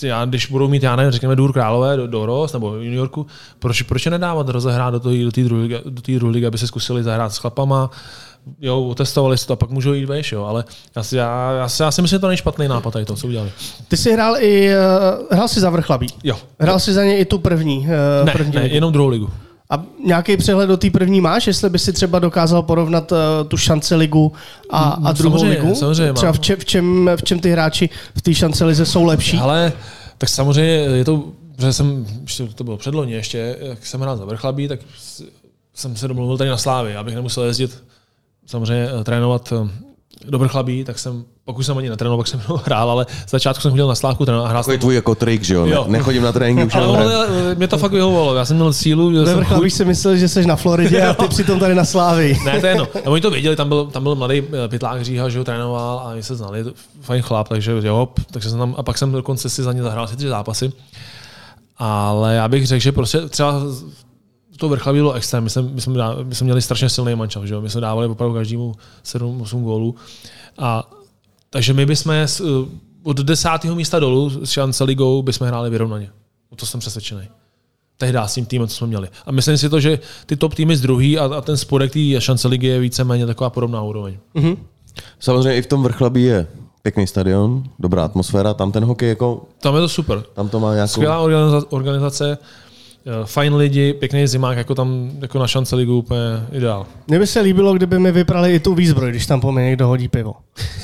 [0.02, 3.26] já, když budou mít, já nevím, řekněme Důr Králové do, do Rost nebo juniorku,
[3.58, 6.46] proč, proč je nedávat rozehrát do té do té druhé ligy, do té druhé ligy,
[6.46, 7.90] aby se zkusili zahrát s chlapama,
[8.60, 10.64] jo, otestovali si to a pak můžou jít vejš, jo, ale
[10.96, 13.16] já si, já, já, si, já si myslím, že to není špatný nápad tady to,
[13.16, 13.50] co udělali.
[13.88, 16.06] Ty jsi hrál i, uh, hrál jsi za Vrchlabí.
[16.24, 16.38] Jo.
[16.60, 18.74] Hrál jsi za ně i tu první, uh, Ne, první ne, ligu.
[18.74, 19.30] jenom druhou ligu.
[19.70, 23.18] A nějaký přehled do té první máš, jestli by si třeba dokázal porovnat uh,
[23.48, 24.32] tu šance ligu
[24.70, 25.74] a, a druhou samozřejmě, ligu?
[25.74, 29.04] samozřejmě třeba v čem, v, čem, v čem ty hráči v té šance lize jsou
[29.04, 29.38] lepší?
[29.38, 29.72] Ale
[30.18, 31.24] tak samozřejmě je to,
[31.58, 34.80] že jsem, ještě to bylo předloni ještě, jak jsem hrál za Vrchlabí, tak
[35.74, 37.82] jsem se domluvil tady na Slávy, abych nemusel jezdit
[38.50, 39.68] samozřejmě eh, trénovat eh,
[40.28, 43.70] do Vrchlabí, tak jsem, pokud jsem ani netrénoval, pak jsem hrál, ale z začátku jsem
[43.70, 44.80] chodil na Slávku trénovat a hrál Takový jsem.
[44.80, 45.66] tvůj jako trik, že jo?
[45.66, 45.84] Ne, Jo.
[45.88, 49.24] nechodím na tréninky už Ale eh, mě to fakt vyhovovalo, já jsem měl sílu, měl
[49.24, 52.38] Ve jsem Vrchlabí si myslel, že jsi na Floridě a ty přitom tady na Slávii.
[52.44, 52.88] Ne, to je jedno.
[53.06, 56.14] A oni to věděli, tam byl, tam byl mladý pytlák Říha, že ho trénoval a
[56.14, 56.70] my se znali, to
[57.00, 60.04] fajn chlap, takže jo, takže jsem tam, a pak jsem dokonce si za ně zahrál
[60.04, 60.72] asi tři zápasy.
[61.78, 63.54] Ale já bych řekl, že prostě třeba
[64.60, 65.44] to vrchlaví bylo extrém.
[65.44, 67.60] My jsme, my, jsme, dá- my jsme měli strašně silný mančav, že jo?
[67.60, 69.94] My jsme dávali opravdu každému 7-8 gólů.
[70.58, 70.90] A,
[71.50, 72.26] takže my bychom eh,
[73.02, 76.10] od desátého místa dolů s šance ligou bychom hráli vyrovnaně.
[76.50, 77.22] O to jsem přesvědčený
[78.00, 79.08] tehdy s tím týmem, co jsme měli.
[79.26, 82.20] A myslím si to, že ty top týmy z druhý a, a ten spodek té
[82.20, 84.16] šance ligy je víceméně taková podobná úroveň.
[85.20, 86.46] Samozřejmě i v tom vrchlabí je
[86.82, 90.22] pěkný stadion, dobrá atmosféra, tam ten hokej jako, Tam je to super.
[90.34, 90.90] tam to má nějakou...
[90.92, 92.38] Skvělá organiza- organizace,
[93.24, 96.20] fajn lidi, pěkný zimák, jako tam jako na šance ligu úplně
[96.52, 96.86] ideál.
[97.06, 99.86] Mně by se líbilo, kdyby mi vyprali i tu výzbroj, když tam po mně někdo
[99.86, 100.34] hodí pivo.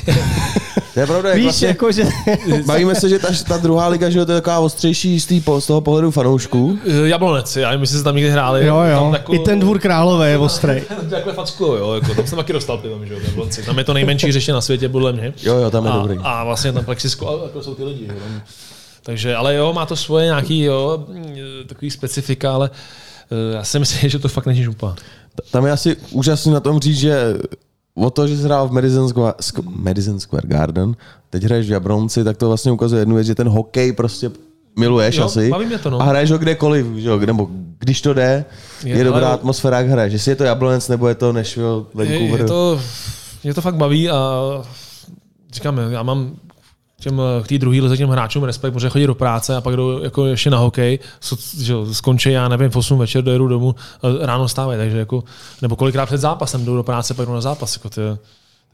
[0.96, 2.04] To je pravda, Víš, vlastně, jako, že...
[2.66, 5.40] bavíme se, že ta, ta druhá liga, že jo, to je taková ostřejší z, tý,
[5.40, 6.78] po- z toho pohledu fanoušků.
[6.86, 8.66] Eh, Jablonec, já nevím, jestli jste tam někdy hráli.
[8.66, 9.00] Jo, jo.
[9.00, 10.82] Tam jako, I ten dvůr králové je ostrej.
[11.10, 13.62] Takhle facku, jo, jako, tam jsem taky dostal pivem, že jo, Jablonci.
[13.62, 15.32] Tam je to nejmenší hřiště na světě, podle mě.
[15.42, 16.18] Jo, jo, tam je a, dobrý.
[16.22, 18.04] A vlastně tam plexisko, a jako jsou ty lidi.
[18.06, 18.14] Jo.
[18.24, 18.42] Tam,
[19.06, 21.06] takže, ale jo, má to svoje nějaký, jo,
[21.66, 22.70] takový specifika, ale
[23.52, 24.94] eh, já si myslím, že to fakt není župa.
[25.50, 27.34] Tam je asi úžasný na tom říct, že
[27.94, 30.96] o to, že jsi hrál v Madison Square, Madison Square Garden,
[31.30, 34.30] teď hraješ v Jabronci, tak to vlastně ukazuje jednu věc, že ten hokej prostě
[34.78, 35.52] miluješ Jo, asi.
[35.66, 36.00] mě to, no.
[36.00, 37.48] A hraješ ho kdekoliv, že jo, nebo
[37.78, 38.44] když to jde,
[38.84, 40.12] je, Je- dobrá ale- atmosféra, jak hraješ.
[40.12, 42.40] Jestli je to Jablonec, nebo je to Nashville, Je, Vancouver.
[42.40, 42.80] je to,
[43.44, 44.40] mě to fakt baví a
[45.52, 46.36] říkám, já mám
[47.00, 50.02] těm, k té druhé lize těm hráčům respekt, protože chodí do práce a pak jdou
[50.02, 50.98] jako ještě na hokej,
[51.58, 55.24] že skončí, já nevím, v 8 večer dojedu domů, a ráno stávají, takže jako,
[55.62, 58.20] nebo kolikrát před zápasem jdou do práce, pak jdou na zápas, jako to je, to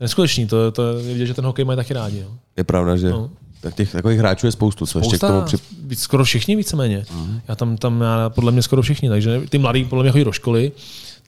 [0.01, 2.19] je neskutečný, to, to je vidět, že ten hokej mají taky rádi.
[2.19, 2.29] Jo.
[2.57, 3.31] Je pravda, že No.
[3.63, 5.57] Tak těch takových hráčů je spoustu, co ještě k tomu při...
[5.83, 7.05] víc, skoro všichni víceméně.
[7.15, 7.41] Mm.
[7.49, 10.33] Já tam, tam já, podle mě skoro všichni, takže ty mladí podle mě chodí do
[10.33, 10.73] školy,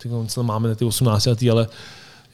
[0.03, 0.09] ty
[0.43, 1.67] máme ty 18 letý, ale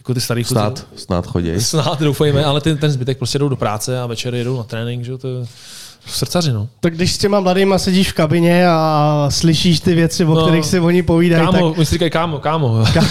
[0.00, 1.60] jako ty starý snad, snad chodí.
[1.60, 5.04] Snad doufejme, ale ten, ten zbytek prostě jdou do práce a večer jedou na trénink,
[5.04, 5.46] že to je
[6.06, 6.68] srdcaři, no.
[6.80, 10.64] Tak když s těma mladýma sedíš v kabině a slyšíš ty věci, o no, kterých
[10.64, 11.78] si oni povídají, kámo, tak...
[11.78, 12.84] Oni si říkají kámo, kámo.
[12.94, 13.08] kámo.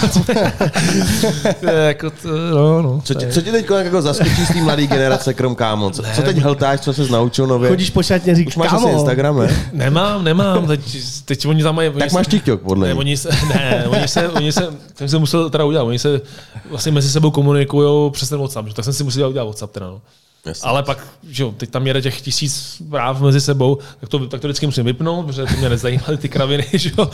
[1.86, 5.34] jako to, no, no, co, ti, co ti teď jako zaskočí z té mladé generace,
[5.34, 5.90] krom kámo?
[5.90, 7.70] Co, co teď hltáš, co se naučil nově?
[7.70, 8.86] Chodíš po šatně, říkáš, máš kámo.
[8.86, 9.64] asi Instagram, ne?
[9.72, 10.80] Nemám, nemám, teď,
[11.24, 11.90] teď oni tam mají...
[11.98, 15.50] Tak máš TikTok, podle ne, oni se, ne, oni se, oni se, jsem se musel
[15.50, 16.20] teda udělat, oni se
[16.70, 20.00] vlastně mezi sebou komunikují přes ten WhatsApp, tak jsem si musel udělat WhatsApp teda, no.
[20.46, 20.68] Jasně.
[20.68, 24.40] Ale pak, že jo, teď tam jede těch tisíc práv mezi sebou, tak to, tak
[24.40, 27.10] to vždycky musím vypnout, protože to mě nezajímaly ty kraviny, že jo.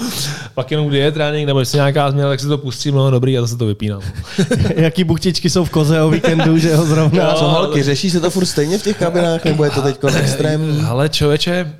[0.54, 3.38] Pak jenom kdy je trénink, nebo jestli nějaká změna, tak si to pustím, no dobrý,
[3.38, 4.02] a zase to vypínám.
[4.76, 7.22] Jaký buchtičky jsou v koze o víkendu, že jo, zrovna.
[7.22, 9.98] Jo, co holky, řeší se to furt stejně v těch kabinách, nebo je to teď
[10.14, 10.80] extrémní?
[10.80, 11.76] Ale člověče,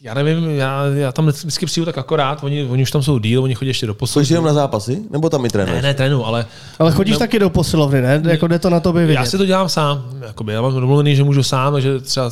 [0.00, 3.42] já nevím, já, já tam vždycky přijdu tak akorát, oni, oni už tam jsou díl,
[3.42, 4.24] oni chodí ještě do posilovny.
[4.24, 5.02] Chodíš jenom na zápasy?
[5.10, 5.82] Nebo tam i trénuješ?
[5.82, 6.46] Ne, ne, trénu, ale...
[6.78, 8.22] Ale chodíš no, taky do posilovny, ne?
[8.24, 9.20] Jako jde to na tobě vidět.
[9.20, 10.10] Já si to dělám sám.
[10.26, 12.30] Jakoby, já mám domluvený, že můžu sám, takže třeba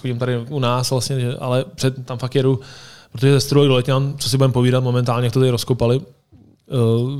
[0.00, 2.60] chodím tady u nás vlastně, že, ale před tam fakt jedu,
[3.12, 6.00] protože ze strojek do Letňan, co si budeme povídat momentálně, jak to tady rozkopali,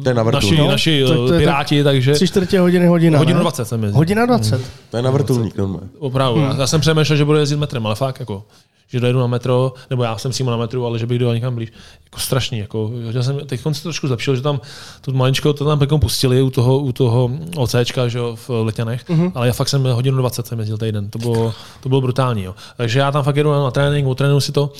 [0.03, 0.37] to je na vrtu.
[0.37, 0.69] Naši, no?
[0.69, 2.13] naši to, to piráti, tak, takže...
[2.13, 3.43] Tři čtvrtě hodiny, hodina, Hodinu ne?
[3.43, 3.97] 20 jsem jezdil.
[3.99, 4.55] Hodina 20.
[4.55, 4.65] Hmm.
[4.91, 5.55] To je na vrtulník,
[5.99, 6.41] Opravdu.
[6.41, 6.61] Hmm.
[6.61, 8.45] Já jsem přemýšlel, že budu jezdit metrem, ale fakt jako
[8.91, 11.55] že dojedu na metro, nebo já jsem přímo na metru, ale že bych dojel někam
[11.55, 11.73] blíž.
[12.05, 12.59] Jako strašný.
[12.59, 14.61] Jako, já jsem, teď se trošku zlepšil, že tam
[15.01, 19.09] tu maličko to tam jako pustili u toho, u toho OCčka že jo, v Letňanech,
[19.09, 19.33] mm-hmm.
[19.35, 21.11] ale já fakt jsem hodinu 20 jsem jezdil týden.
[21.11, 22.43] To bylo, to bylo brutální.
[22.43, 22.55] Jo.
[22.77, 24.73] Takže já tam fakt jedu na trénink, otrénuji si to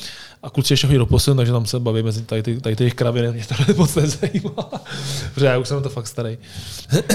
[0.43, 2.95] a kluci ještě chodí do posun, takže tam se baví mezi tady, tady, tady těch
[2.95, 4.71] kraviny, mě to moc nezajímá,
[5.35, 6.39] protože já už jsem to fakt starý.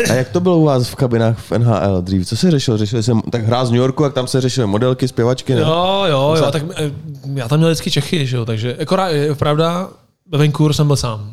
[0.10, 2.28] A jak to bylo u vás v kabinách v NHL dřív?
[2.28, 2.78] Co se řešilo?
[2.78, 5.62] Řešili jsem tak hrál z New Yorku, jak tam se řešily modelky, zpěvačky, ne?
[5.62, 6.92] Jo, jo, jo, tak eh,
[7.34, 9.90] já tam měl vždycky Čechy, že jo, takže jako je pravda,
[10.32, 11.32] ve Vancouver jsem byl sám.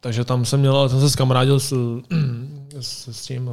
[0.00, 1.74] Takže tam jsem měl, ale jsem se skamarádil s,
[2.80, 3.50] s, s tím,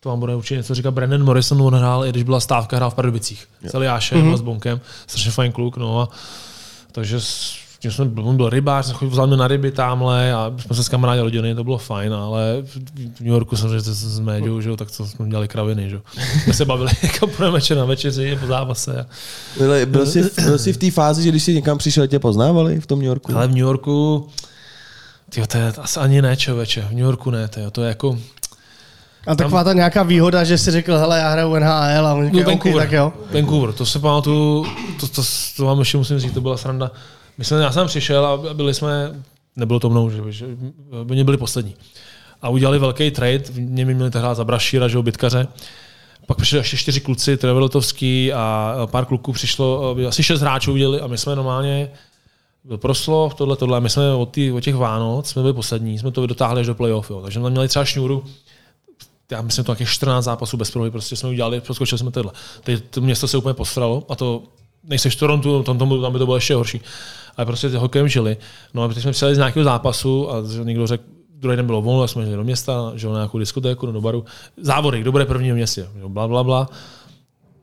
[0.00, 2.90] to vám bude určitě něco říkat, Brandon Morrison, on hrál, i když byla stávka, hrál
[2.90, 3.48] v Pardubicích.
[3.62, 4.34] S Eliášem mm-hmm.
[4.34, 6.08] a s Bonkem, strašně fajn kluk, no a
[6.94, 7.20] takže
[7.78, 10.88] tím jsme, on byl rybář, jsem vzal mě na ryby tamhle a jsme se s
[10.88, 14.90] kamarádě rodiny, to bylo fajn, ale v New Yorku jsem že s médiou, že, tak
[14.96, 15.90] to jsme dělali kraviny.
[15.90, 16.00] Že.
[16.44, 19.00] Jsme se bavili jako pro večer na večeři po zápase.
[19.00, 19.06] A...
[19.58, 22.80] Byl, byl, jsi, byl jsi v té fázi, že když jsi někam přišel, tě poznávali
[22.80, 23.36] v tom New Yorku?
[23.36, 24.28] Ale v New Yorku,
[25.30, 28.18] tyjo, to je asi ani ne, člověče, v New Yorku ne, tyjo, to je jako,
[29.26, 32.42] a taková ta nějaká výhoda, že si řekl, hele, já hraju NHL a oni no,
[32.42, 33.12] Vancouver, okay, tak jo.
[33.32, 34.66] Vancouver, to se pamatuju,
[35.00, 35.22] to, to,
[35.56, 36.90] to vám ještě musím říct, to byla sranda.
[37.38, 39.22] My jsme, já jsem přišel a byli jsme,
[39.56, 40.46] nebylo to mnou, že, že
[41.10, 41.74] oni byli poslední.
[42.42, 45.48] A udělali velký trade, v něm měli tehdy za Brašíra, že bytkaře.
[46.26, 51.06] Pak přišli ještě čtyři kluci, Trevelotovský a pár kluků přišlo, asi šest hráčů udělali a
[51.06, 51.90] my jsme normálně
[52.64, 53.80] byl proslov, tohle, tohle.
[53.80, 56.74] My jsme od, tý, od těch Vánoc, jsme byli poslední, jsme to dotáhli až do
[56.74, 57.10] playoff.
[57.10, 57.20] Jo.
[57.22, 58.24] Takže jsme měli třeba šňůru,
[59.30, 62.32] já myslím, to nějakých 14 zápasů bez prohry, prostě jsme udělali, proskočili jsme tohle.
[62.64, 64.42] Teď to město se úplně postralo a to
[64.84, 66.80] nejseš v Torontu, tam, tam, tam by to bylo ještě horší.
[67.36, 68.36] Ale prostě ty hokejem žili.
[68.74, 71.04] No a teď jsme přijeli z nějakého zápasu a někdo řekl,
[71.34, 74.24] druhý den bylo volno, jsme jeli do města, že na nějakou diskotéku, do baru.
[74.56, 76.68] Závody, kdo bude první v městě, bla, bla, bla.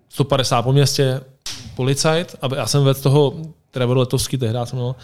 [0.09, 1.21] 150 po městě,
[1.75, 3.33] policajt, a já jsem vedl toho
[3.71, 4.95] Trevor Letovský, tehdy jsem měl,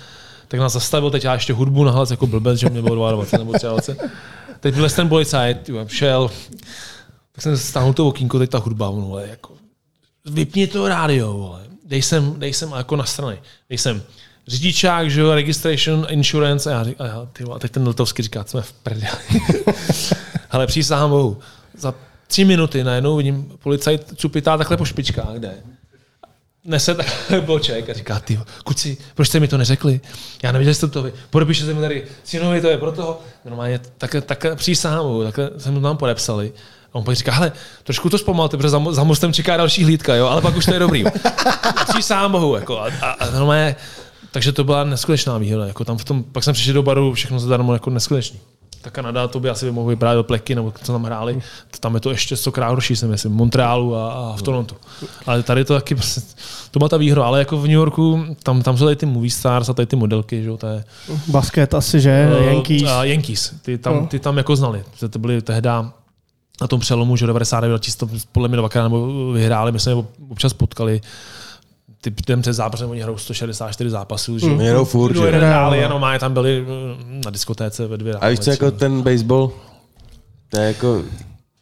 [0.48, 3.40] tak nás zastavil, teď já ještě hudbu na hlas jako blbec, že mě bylo 22
[3.40, 4.10] nebo 23.
[4.60, 6.32] Teď byl ten policajt, šel,
[7.32, 9.54] tak jsem stáhnul to okýnko, teď ta hudba, vole, jako,
[10.26, 11.62] vypni to rádio, vole.
[11.86, 13.42] Dej sem, dej sem jako na strany.
[13.70, 14.02] Dej sem
[14.48, 18.44] řidičák, že jo, registration, insurance, a, já, a, já, ty, a teď ten Letovský říká,
[18.44, 19.18] jsme v prdeli.
[20.52, 21.40] Ale přísahám bohu,
[21.78, 21.94] za
[22.28, 25.54] tři minuty najednou vidím policajt cupitá takhle po špičkách, kde
[26.68, 30.02] nese takový bloček a říká, ty kuci, proč jste mi to neřekli?
[30.44, 31.14] Já nevěděl, jste to vy.
[31.30, 33.22] Podepíše se mi tady, synovi, to je pro toho.
[33.46, 36.54] Normálně tak, tak přísahám, takhle jsem to tam podepsali.
[36.92, 37.52] A on pak říká, hele,
[37.84, 40.74] trošku to zpomalte, protože za, za mostem čeká další hlídka, jo, ale pak už to
[40.74, 41.04] je dobrý.
[41.90, 43.76] Přísahám Bohu, jako, a, a, a normálně,
[44.32, 45.66] takže to byla neskutečná výhoda.
[45.66, 48.40] Jako tam v tom, pak jsem přišel do baru, všechno zadarmo jako neskutečný
[48.88, 51.42] ta Kanada, to by asi by mohli vyprávět pleky, nebo co tam hráli.
[51.80, 54.76] Tam je to ještě stokrát horší, si myslím, v Montrealu a, a v Toronto.
[55.26, 56.22] Ale tady to taky, prostě,
[56.72, 59.32] to byla ta výhra, ale jako v New Yorku, tam, tam jsou tady ty movie
[59.32, 60.84] stars a tady ty modelky, že to je...
[61.28, 62.30] Basket asi, že?
[62.40, 62.82] Uh, Yankees.
[62.82, 64.08] Uh, Yankees, ty tam, no.
[64.08, 64.84] ty tam jako znali.
[65.10, 65.70] To byly tehdy
[66.62, 70.54] na tom přelomu, že 99 to podle mě dvakrát nebo vyhráli, my jsme je občas
[70.54, 71.02] potkali
[72.12, 74.48] ty ten před zápasem, oni hrajou 164 zápasů, že?
[74.48, 74.58] Mm.
[74.58, 75.32] Hrajou furt, že?
[75.32, 78.14] Hráli, jenom má tam byli mm, na diskotéce ve dvě.
[78.14, 79.52] A víš co, jako ten baseball,
[80.50, 81.04] to je jako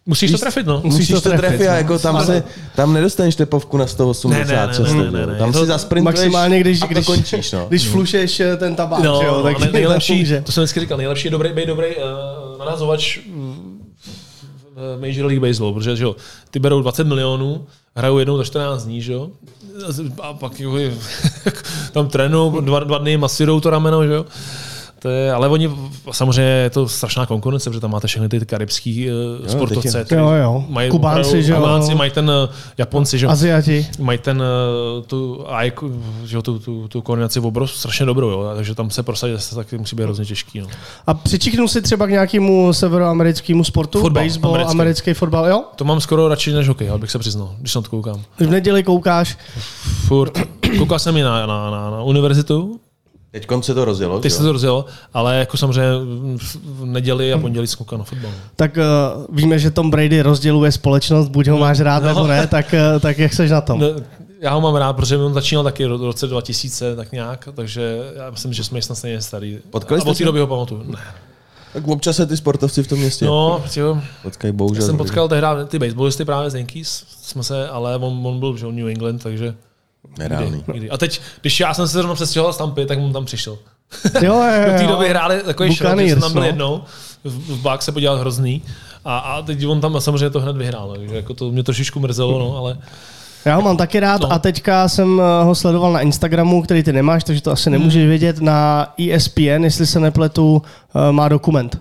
[0.07, 0.81] Musíš to trefit, no.
[0.83, 1.77] Musíš Musíš to trefit trefit, a no.
[1.77, 2.43] jako tam, se,
[2.75, 4.79] tam nedostaneš tepovku na 186.
[4.79, 5.39] Ne, ne, ne, ne, ne, ne.
[5.39, 7.51] Tam Je to si zasprintuješ Maximálně, když, a to když, končíš.
[7.51, 7.65] No.
[7.67, 10.41] když flušeš eh, ten tabák, No, jo, tak no, nejlepší, že?
[10.41, 13.19] to jsem vždycky říkal, nejlepší je dobrý, být dobrý uh, narazovač
[14.75, 16.15] v Major League Baseball, protože že jo,
[16.51, 17.65] ty berou 20 milionů,
[17.95, 19.29] hrajou jednou za 14 dní, že jo,
[20.21, 20.93] a pak jako, je-
[21.91, 24.25] tam trénují dva, dva dny, masírujou to rameno, že jo.
[24.99, 25.71] To je, ale oni,
[26.11, 29.07] samozřejmě je to strašná konkurence, protože tam máte všechny ty karibský
[29.41, 30.05] uh, sportovce.
[30.11, 30.65] je- Jo, jo.
[30.69, 31.57] Mají, Kubánci, opravdu- že jo.
[31.57, 33.87] Kubánci mají ten, uh, Japonci, že jo Aziati.
[33.99, 35.45] mají ten, eh, tu,
[36.25, 39.41] že jo, tu, tu, tu koordinaci v obrovsku strašně dobrou, jo, takže tam se prosadit
[39.43, 40.59] se taky musí být hrozně těžký.
[40.59, 40.67] No.
[41.07, 43.99] A přičichnul si třeba k nějakému severoamerickému sportu?
[44.01, 44.71] Fotbal, Baseball, americký.
[44.71, 44.81] americký.
[44.81, 45.63] americký fotbal, jo?
[45.75, 48.21] To mám skoro radši než hokej, abych se přiznal, když na to koukám.
[48.39, 49.37] V neděli koukáš,
[50.07, 50.39] Furt.
[50.77, 52.79] Koukal jsem i na, na, na, na univerzitu,
[53.39, 54.19] Teď se to rozjelo.
[54.19, 55.89] teď se to rozjelo, ale jako samozřejmě
[56.37, 58.31] v v neděli a pondělí jsem koukal na fotbal.
[58.55, 62.07] tak uh, víme, že Tom Brady rozděluje společnost, buď ho máš rád No.
[62.07, 63.79] nebo ne, tak, uh, tak jak seš na tom?
[63.79, 63.87] Ne,
[64.39, 68.29] Já ho mám rád, protože on začínal taky v roce 2000, tak nějak, takže já
[68.29, 69.59] myslím, že jsme snad stejně starý.
[69.69, 70.83] Potkali a jste od té doby ho pamatuju.
[70.85, 70.99] Ne.
[71.73, 74.83] Tak občas se ty sportovci v tom městě No, jo, potkají, bohužel.
[74.83, 78.57] Já jsem potkal tehdy ty baseballisty právě z Yankees, jsme se, ale on, on byl
[78.57, 79.55] že, jo, New England, takže
[80.17, 80.63] Nereálný.
[80.91, 83.57] A teď, když já jsem se zrovna přestěhoval z Tampy, tak on tam přišel.
[84.21, 84.87] Jo, jo, Do té jo.
[84.89, 86.47] doby hráli takový šrot, že jsem tam byl no.
[86.47, 86.81] jednou,
[87.23, 88.61] v, v Bucks se podíval hrozný.
[89.05, 92.39] A, a teď on tam samozřejmě to hned vyhrál, takže jako to mě trošičku mrzelo,
[92.39, 92.77] no, ale
[93.45, 94.33] Já ho mám taky rád No.
[94.33, 98.05] a teďka jsem eh, ho sledoval na Instagramu, který ty nemáš, takže to asi nemůžeš
[98.07, 100.61] vědět, na ESPN, jestli se nepletu,
[100.95, 101.77] eh, má dokument.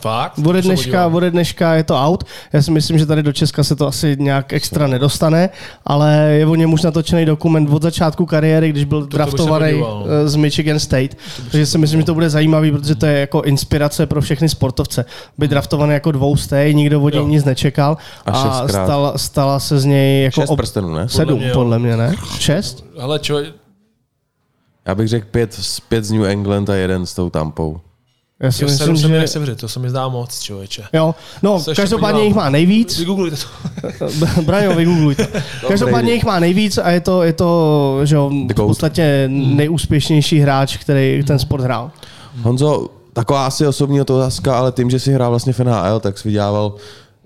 [0.00, 0.38] Fakt.
[0.46, 2.24] Ode to dneška, ode dneška je to out.
[2.52, 5.50] Já si myslím, že tady do Česka se to asi nějak extra nedostane,
[5.84, 10.04] ale je o něm už natočený dokument od začátku kariéry, když byl se draftovaný no.
[10.06, 11.16] eh, z Michigan State.
[11.50, 15.04] Takže si myslím, že to bude zajímavý, protože to je jako inspirace pro všechny sportovce.
[15.38, 19.84] Být draftovaný jako dvoustej, nikdo od něj nic nečekal A a stala, stala se z
[19.84, 21.08] něj jako Šest prstenů, ne?
[21.08, 21.54] sedm, mě, jo.
[21.54, 22.14] podle mě, ne?
[22.38, 22.84] Šest?
[22.98, 23.40] Hele, čo,
[24.86, 27.80] Já bych řekl pět, pět z New England a jeden s tou Tampou.
[28.40, 29.38] Já si jo, myslím, sedm se mi že...
[29.38, 30.84] věřit, to se mi zdá moc, člověče.
[30.92, 32.26] Jo, no, Se každopádně podívám.
[32.26, 32.98] jich má nejvíc.
[32.98, 34.42] Vygooglujte to.
[34.42, 35.22] Braňo, vygoogluj to.
[35.68, 40.76] Každopádně jich má nejvíc a je to, je to že jo, v podstatě nejúspěšnější hráč,
[40.76, 41.90] který ten sport hrál.
[42.42, 46.28] Honzo, taková asi osobní otázka, ale tím, že si hrál vlastně v NHL, tak jsi
[46.28, 46.74] vydělával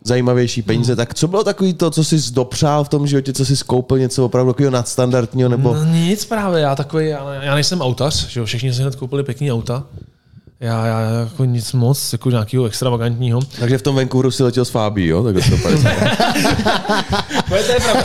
[0.04, 0.96] zajímavější peníze.
[0.96, 4.24] Tak co bylo takový to, co jsi dopřál v tom životě, co jsi skoupil, něco
[4.24, 8.46] opravdu takového nadstandardního, nebo No nic právě, já takový, já, já nejsem autař, že jo,
[8.46, 9.84] všichni si hned koupili pěkný auta.
[10.60, 13.40] Já, já jako nic moc, jako nějakého extravagantního.
[13.60, 15.22] takže v tom Vancouveru si letěl s Fábí, jo?
[15.22, 15.40] Tak to
[17.56, 18.04] je To je, pravda.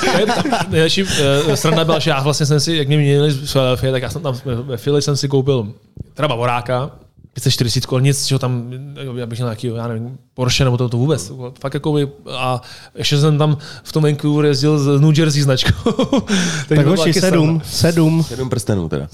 [0.00, 0.26] To je,
[0.68, 1.08] nejlepší uh,
[1.54, 4.22] sranda byla, že já vlastně jsem si, jak mě měnili z Philadelphia, tak já jsem
[4.22, 5.68] tam ve Philly jsem si koupil
[6.14, 6.90] teda Bavoráka,
[7.34, 8.72] 540 korun, nic, čeho tam,
[9.16, 11.32] já bych měl nějaký, já nevím, Porsche nebo to, to vůbec.
[11.60, 12.60] Fakt jako by, a
[12.94, 15.92] ještě jsem tam v tom Vancouveru jezdil z New Jersey značkou.
[16.68, 19.08] Takže Tak byla hoši, sedm, sedm, Sedm prstenů teda.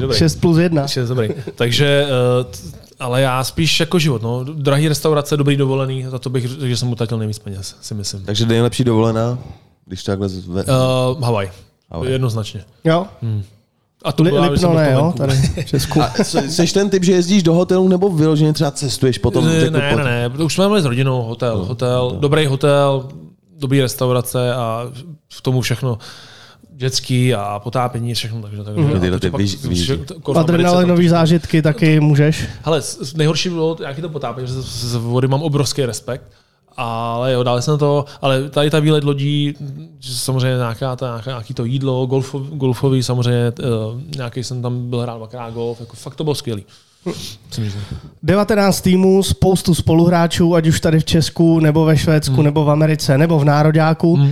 [0.00, 0.18] Dobrý.
[0.18, 0.82] šest plus jedna.
[0.82, 1.28] Ještě dobrý.
[1.54, 2.70] Takže, eh,
[3.00, 4.44] ale já spíš jako život, no.
[4.44, 8.22] Drahý restaurace, dobrý dovolený, za to bych řekl, že jsem utratil nejvíc peněz, si myslím.
[8.24, 9.38] Takže nejlepší dovolená,
[9.86, 10.64] když takhle zve...
[10.64, 11.50] Uh, Havaj.
[11.90, 12.12] Havaj.
[12.12, 12.64] Jednoznačně.
[12.84, 13.06] Jo,
[14.04, 16.02] A to byla, Lipno ne, jo, tady v Česku.
[16.02, 19.44] A jsi ten typ, že jezdíš do hotelu nebo vyloženě třeba cestuješ potom?
[19.44, 23.08] Ne, jako ne, ne, ne, už jsme měli s rodinou hotel, No, hotel, dobrý hotel,
[23.58, 24.86] dobrý restaurace a
[25.32, 25.98] v tomu všechno
[26.72, 28.42] dětský a potápění, všechno.
[28.42, 29.00] Takže, takže Mhm.
[29.00, 29.96] Tyhle a ty vyž- výždy.
[29.96, 32.44] to- v Americe Adrenalinové zážitky taky můžeš.
[32.64, 32.82] Hele,
[33.14, 36.22] nejhorší bylo, jaký to potápění, že z vody mám obrovský respekt,
[36.80, 39.54] ale jo, dali jsem to, ale tady ta výlet lodí,
[40.00, 45.00] samozřejmě nějaká, ta, nějaká, nějaký to jídlo, golfov, golfový samozřejmě, uh, nějaký jsem tam byl
[45.00, 46.64] hrát dvakrát golf, jako fakt to bylo skvělý.
[47.50, 47.82] Si myslím.
[48.22, 52.44] 19 týmů, spoustu spoluhráčů, ať už tady v Česku, nebo ve Švédsku, Hmm.
[52.44, 54.12] nebo v Americe, nebo v Nároďáku.
[54.12, 54.28] Uh,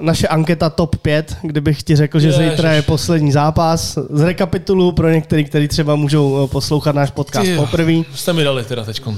[0.00, 2.50] naše anketa top 5, kdybych ti řekl, že Ježiš.
[2.50, 3.98] zítra je poslední zápas.
[4.10, 7.92] Z rekapitulu pro některý, kteří třeba můžou eh, poslouchat náš podcast poprvé.
[8.14, 9.06] Jste mi dali teda teď.
[9.06, 9.12] Uh,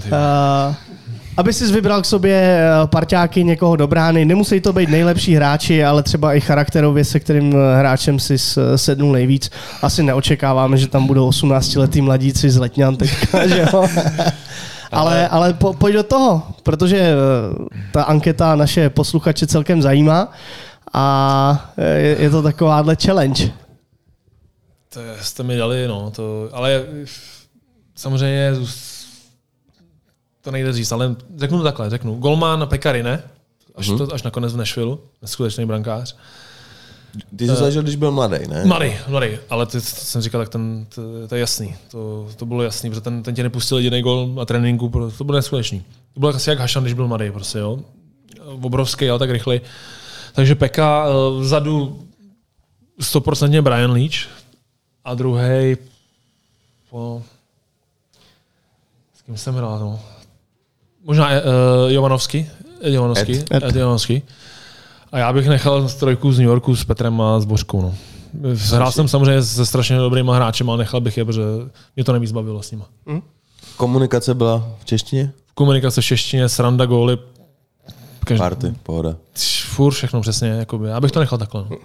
[1.39, 5.85] aby si vybral k sobě eh, parťáky někoho do brány, nemusí to být nejlepší hráči,
[5.85, 9.51] ale třeba i charakterově, se kterým eh, hráčem si s- sednul nejvíc.
[9.83, 13.87] Asi neočekáváme, že tam budou 18-letý mladíci z Letňan teďka, že jo?
[14.93, 17.15] Ale, ale po, pojď do toho, protože eh,
[17.93, 20.33] ta anketa naše posluchače celkem zajímá
[20.93, 23.51] a eh, je, je to takováhle challenge.
[24.95, 26.83] To jste mi dali, no, to, ale
[27.97, 28.53] samozřejmě
[30.43, 32.15] to nejde říct, ale řeknu to takhle, řeknu.
[32.15, 33.23] Golman Pekary, ne?
[33.75, 36.17] Až, to, až nakonec v Nashville, neskutečný brankář.
[37.37, 38.65] Ty jsi zažil, když byl mladý, ne?
[38.65, 41.77] Mladý, mladý, ale ty, to jsem říkal, tak ten, to, to je jasný.
[41.91, 45.37] To, to bylo jasný, protože ten, ten tě nepustil jediný gol na tréninku, to bylo
[45.37, 45.85] neskutečný.
[46.15, 47.79] To byl asi jak Hašan, když byl mladý, prostě, jo.
[48.45, 49.61] Obrovský, ale tak rychlej.
[50.33, 52.09] Takže Peka eh, vzadu
[53.01, 54.29] 100% Brian Leach
[55.05, 55.77] a druhý
[56.91, 57.23] po...
[59.15, 60.01] S kým jsem hrál, no?
[61.09, 61.35] Možná uh,
[61.93, 62.47] Jovanovský.
[62.85, 63.33] Ed Jovanovský.
[63.33, 63.47] Ed.
[63.51, 63.63] Ed.
[63.63, 64.23] Ed Jovanovský.
[65.13, 67.83] A já bych nechal trojku z New Yorku s Petrem a s Bořkou.
[67.83, 67.95] No.
[68.71, 71.43] Hrál jsem samozřejmě se strašně dobrýma hráčema, ale nechal bych je, protože
[71.97, 72.83] mě to nejvíc bavilo s nimi.
[73.77, 75.33] Komunikace byla v češtině?
[75.55, 77.19] Komunikace v češtině, sranda, góly,
[78.25, 79.17] každý, Party, pohoda.
[79.67, 80.49] furt všechno přesně.
[80.49, 80.89] Jakoby.
[80.89, 81.65] Já bych to nechal takhle.
[81.71, 81.77] No.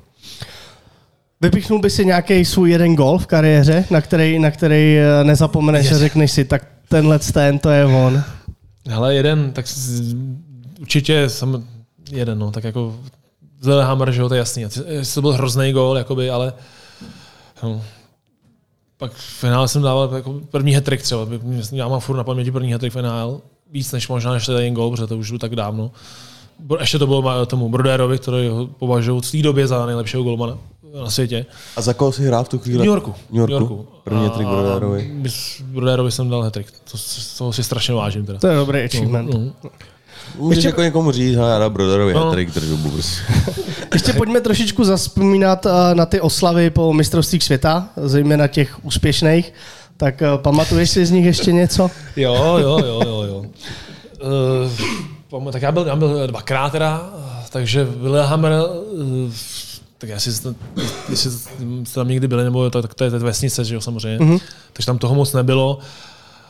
[1.42, 5.92] Vypichnul by si nějaký svůj jeden gol v kariéře, na který, na který eh, nezapomeneš
[5.92, 8.24] a řekneš si, tak tenhle ten, to je on.
[8.88, 9.66] Hele, jeden, tak
[10.82, 11.68] určitě jsem
[12.12, 12.96] jeden, no, tak jako
[13.64, 14.66] Lillehammer, že jo, to je jasný.
[15.14, 16.54] To byl hrozný gól, jakoby, ale
[17.64, 17.82] no,
[18.98, 21.28] pak v finále jsem dával jako první hat třeba.
[21.72, 24.92] Já mám furt na paměti první hat v NHL, víc než možná než ten gól,
[24.92, 25.92] protože to už bylo tak dávno.
[26.80, 30.58] Ještě to bylo tomu Brodérovi, který ho považuji v té době za nejlepšího golmana
[31.02, 31.46] na světě.
[31.78, 32.78] A za koho si hrál v tu V chvíli?
[32.78, 33.16] New Yorku.
[33.32, 33.88] New Yorku.
[34.04, 35.12] První trik Brodérovi.
[35.64, 36.98] Brodérovi jsem dal hat to,
[37.38, 38.26] to si strašně vážím.
[38.26, 38.40] Teda.
[38.40, 39.34] To je dobrý achievement.
[39.34, 39.40] No.
[40.38, 42.26] Můžeš Ještě- jako někomu říct, hele, já dám Broderovi No.
[42.26, 42.32] no.
[42.32, 43.18] trik držu burs.
[43.94, 49.54] Ještě pojďme trošičku zaspomínat eh, na ty oslavy po mistrovstvích světa, zejména těch úspěšných.
[49.98, 51.92] Tak eh, pamatuješ si z nich ještě něco?
[52.16, 53.46] Jo, jo, jo, jo, jo.
[55.32, 57.10] Uh, tak já byl, já byl dvakrát teda,
[57.50, 59.32] takže Lillehammer, uh,
[60.04, 60.30] tak já si,
[61.10, 64.26] jestli jste tam někdy byli, nebo to, tak to je vesnice, že jo, samozřejmě.
[64.26, 64.42] Mm-hmm.
[64.74, 65.80] Takže tam toho moc nebylo.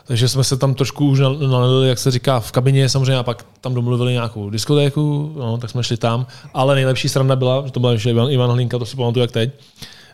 [0.05, 3.23] Takže jsme se tam trošku už nal- nalili, jak se říká, v kabině samozřejmě a
[3.23, 6.27] pak tam domluvili nějakou diskotéku, no, tak jsme šli tam.
[6.53, 9.31] Ale nejlepší sranda byla, že to byl ještě Ivan, Ivan Hlinka, to si pamatuju jak
[9.31, 9.49] teď,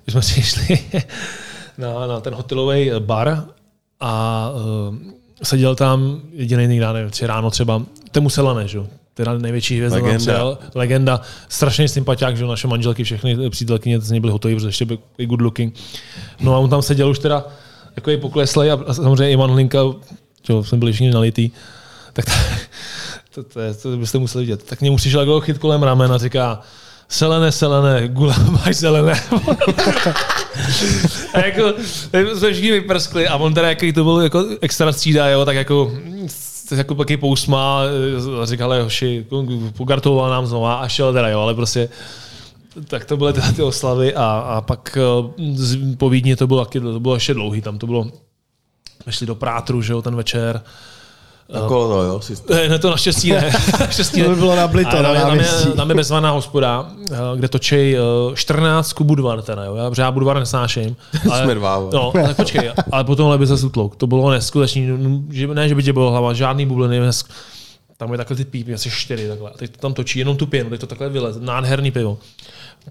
[0.08, 0.80] že jsme si šli
[1.78, 3.46] na, na ten hotelový bar
[4.00, 4.52] a
[4.90, 4.96] uh,
[5.44, 8.80] seděl tam jediný někdy, nevím, tři ráno třeba, Temu Selane, že
[9.20, 10.18] Teda největší hvězda Legenda.
[10.18, 14.86] přijel, legenda, strašně sympatiák, že naše manželky, všechny přítelkyně z něj byly hotové, protože ještě
[14.86, 15.76] byl i good looking.
[16.40, 17.46] No a on tam seděl už teda
[17.96, 19.80] jako pokleslej a, a samozřejmě Ivan Hlinka,
[20.48, 21.52] že jsme byli všichni nalitý,
[22.14, 22.32] tak to,
[23.34, 24.64] to, to, je, to byste museli vidět.
[24.64, 26.62] Tak k němu přišel jako chyt kolem ramen a říká,
[27.12, 29.14] Selené, selené, gula máš zelené.
[31.34, 31.74] a jako,
[32.36, 35.92] jsme všichni vyprskli a on teda, jaký to byl jako extra střídá, jo, tak jako
[36.70, 37.82] tak jako taky pousmá,
[38.42, 39.26] a říkal, hoši,
[39.78, 41.90] pogartoval nám znova a šel teda, jo, ale prostě
[42.88, 47.00] tak to byly teda ty oslavy a, a pak eh, po Vídni to bylo, to
[47.00, 48.12] bylo ještě dlouhý, tam to bylo,
[49.10, 50.62] šli do Prátru, že jo, ten večer.
[51.54, 52.20] Na kolo to, jo?
[52.50, 53.52] Eh, Ne, to naštěstí ne.
[53.80, 54.40] naštěstí To by ne.
[54.40, 57.96] bylo nablito na tam, je, tam, je, tam je bezvaná hospoda, eh, kde točí
[58.34, 59.76] 14 ku Budvar, teda, jo.
[59.76, 60.96] Já, já Budvar nesnáším.
[61.44, 61.84] Jsme dva.
[61.94, 63.96] No, tak počkej, ale potom by se zutlouk.
[63.96, 64.88] To bylo neskutečný,
[65.30, 67.30] že, ne, že by tě bylo hlava, žádný bubliny, nesk-
[67.98, 69.50] tam je takhle ty pípy, asi čtyři takhle.
[69.50, 72.18] A teď to tam točí jenom tu pěnu, teď to takhle vyleze, nádherný pivo.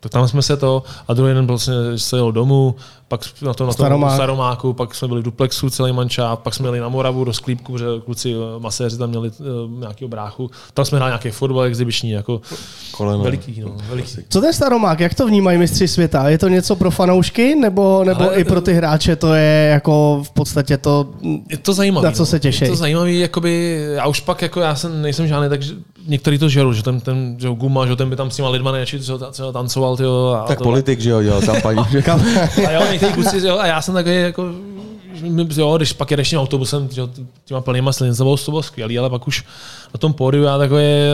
[0.00, 2.74] Tak tam jsme se to, a druhý den vlastně se jel domů,
[3.08, 4.14] pak na to na tom Staromák.
[4.14, 7.72] staromáku, pak jsme byli v duplexu celý manča, pak jsme jeli na Moravu do sklípku,
[7.72, 10.50] protože kluci eh, maséři tam měli uh, nějakého bráchu.
[10.74, 12.40] Tam jsme hráli nějaký fotbal exibiční, jako
[12.92, 13.24] Koleno.
[13.24, 14.16] veliký, no, veliký.
[14.28, 16.28] Co ten staromák, jak to vnímají mistři světa?
[16.28, 20.22] Je to něco pro fanoušky, nebo, nebo Ale- i pro ty hráče to je jako
[20.26, 21.06] v podstatě to...
[21.50, 22.06] Je to zajímavé.
[22.06, 22.64] Na co se těší?
[22.64, 25.74] Je to zajímavé, jakoby, já už pak, jako já jsem, nejsem žádný, takže
[26.08, 28.72] některý to žerou, že ten, ten že Guma, že ten by tam s těma lidma
[28.72, 31.78] neči, co, co tancoval, tyjo, a Tak to, politik, že jo, dělal kampaň.
[32.66, 34.50] A jo, některý kluci, jo, a já jsem takový, jako,
[35.56, 37.08] jo, když pak jedeš tím autobusem, že jo,
[37.44, 39.44] těma plnýma slinicovou, to bylo skvělý, ale pak už
[39.94, 41.08] na tom pódiu já takový eh,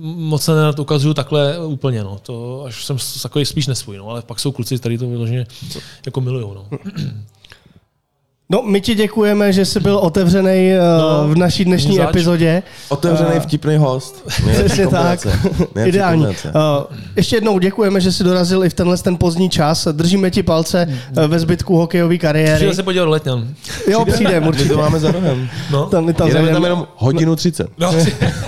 [0.00, 2.18] moc se nerad ukazuju takhle úplně, no.
[2.22, 5.46] To až jsem s- takový spíš nesvůj, no, ale pak jsou kluci, kteří to vyloženě
[6.06, 6.78] jako milujou, no.
[8.50, 12.08] No, my ti děkujeme, že jsi byl otevřený No, v naší dnešní zač.
[12.08, 12.62] epizodě.
[12.88, 14.24] Otevřený vtipný host.
[14.54, 15.26] Přesně tak.
[15.84, 16.26] Ideální.
[16.26, 16.32] Uh,
[17.16, 19.88] ještě jednou děkujeme, že jsi dorazil i v tenhle ten pozdní čas.
[19.92, 20.86] Držíme ti palce
[21.16, 22.54] uh, ve zbytku hokejové kariéry.
[22.54, 23.48] Přijel se podívat Letňan.
[23.90, 24.68] Jo, přijde, My určitě.
[24.68, 25.48] to máme za rohem.
[25.70, 25.86] No.
[25.86, 27.68] Tam, my tam Jedeme tam jenom hodinu 30.
[27.78, 27.92] No,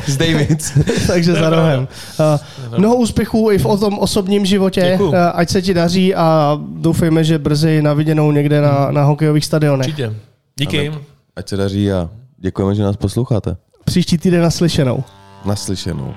[0.06, 0.72] Z Davids.
[1.06, 1.88] takže za rohem.
[2.70, 5.08] Uh, mnoho úspěchů i v o tom osobním životě, Děkuju.
[5.08, 9.44] uh, ať se ti daří a doufejme, že brzy na viděnou někde na, na hokejových
[9.44, 9.87] stadionech.
[9.88, 10.14] Určitě.
[10.56, 10.92] Díky.
[11.36, 13.56] Ať se daří a děkujeme, že nás posloucháte.
[13.84, 15.04] Příští týden naslyšenou.
[15.44, 16.14] Naslyšenou.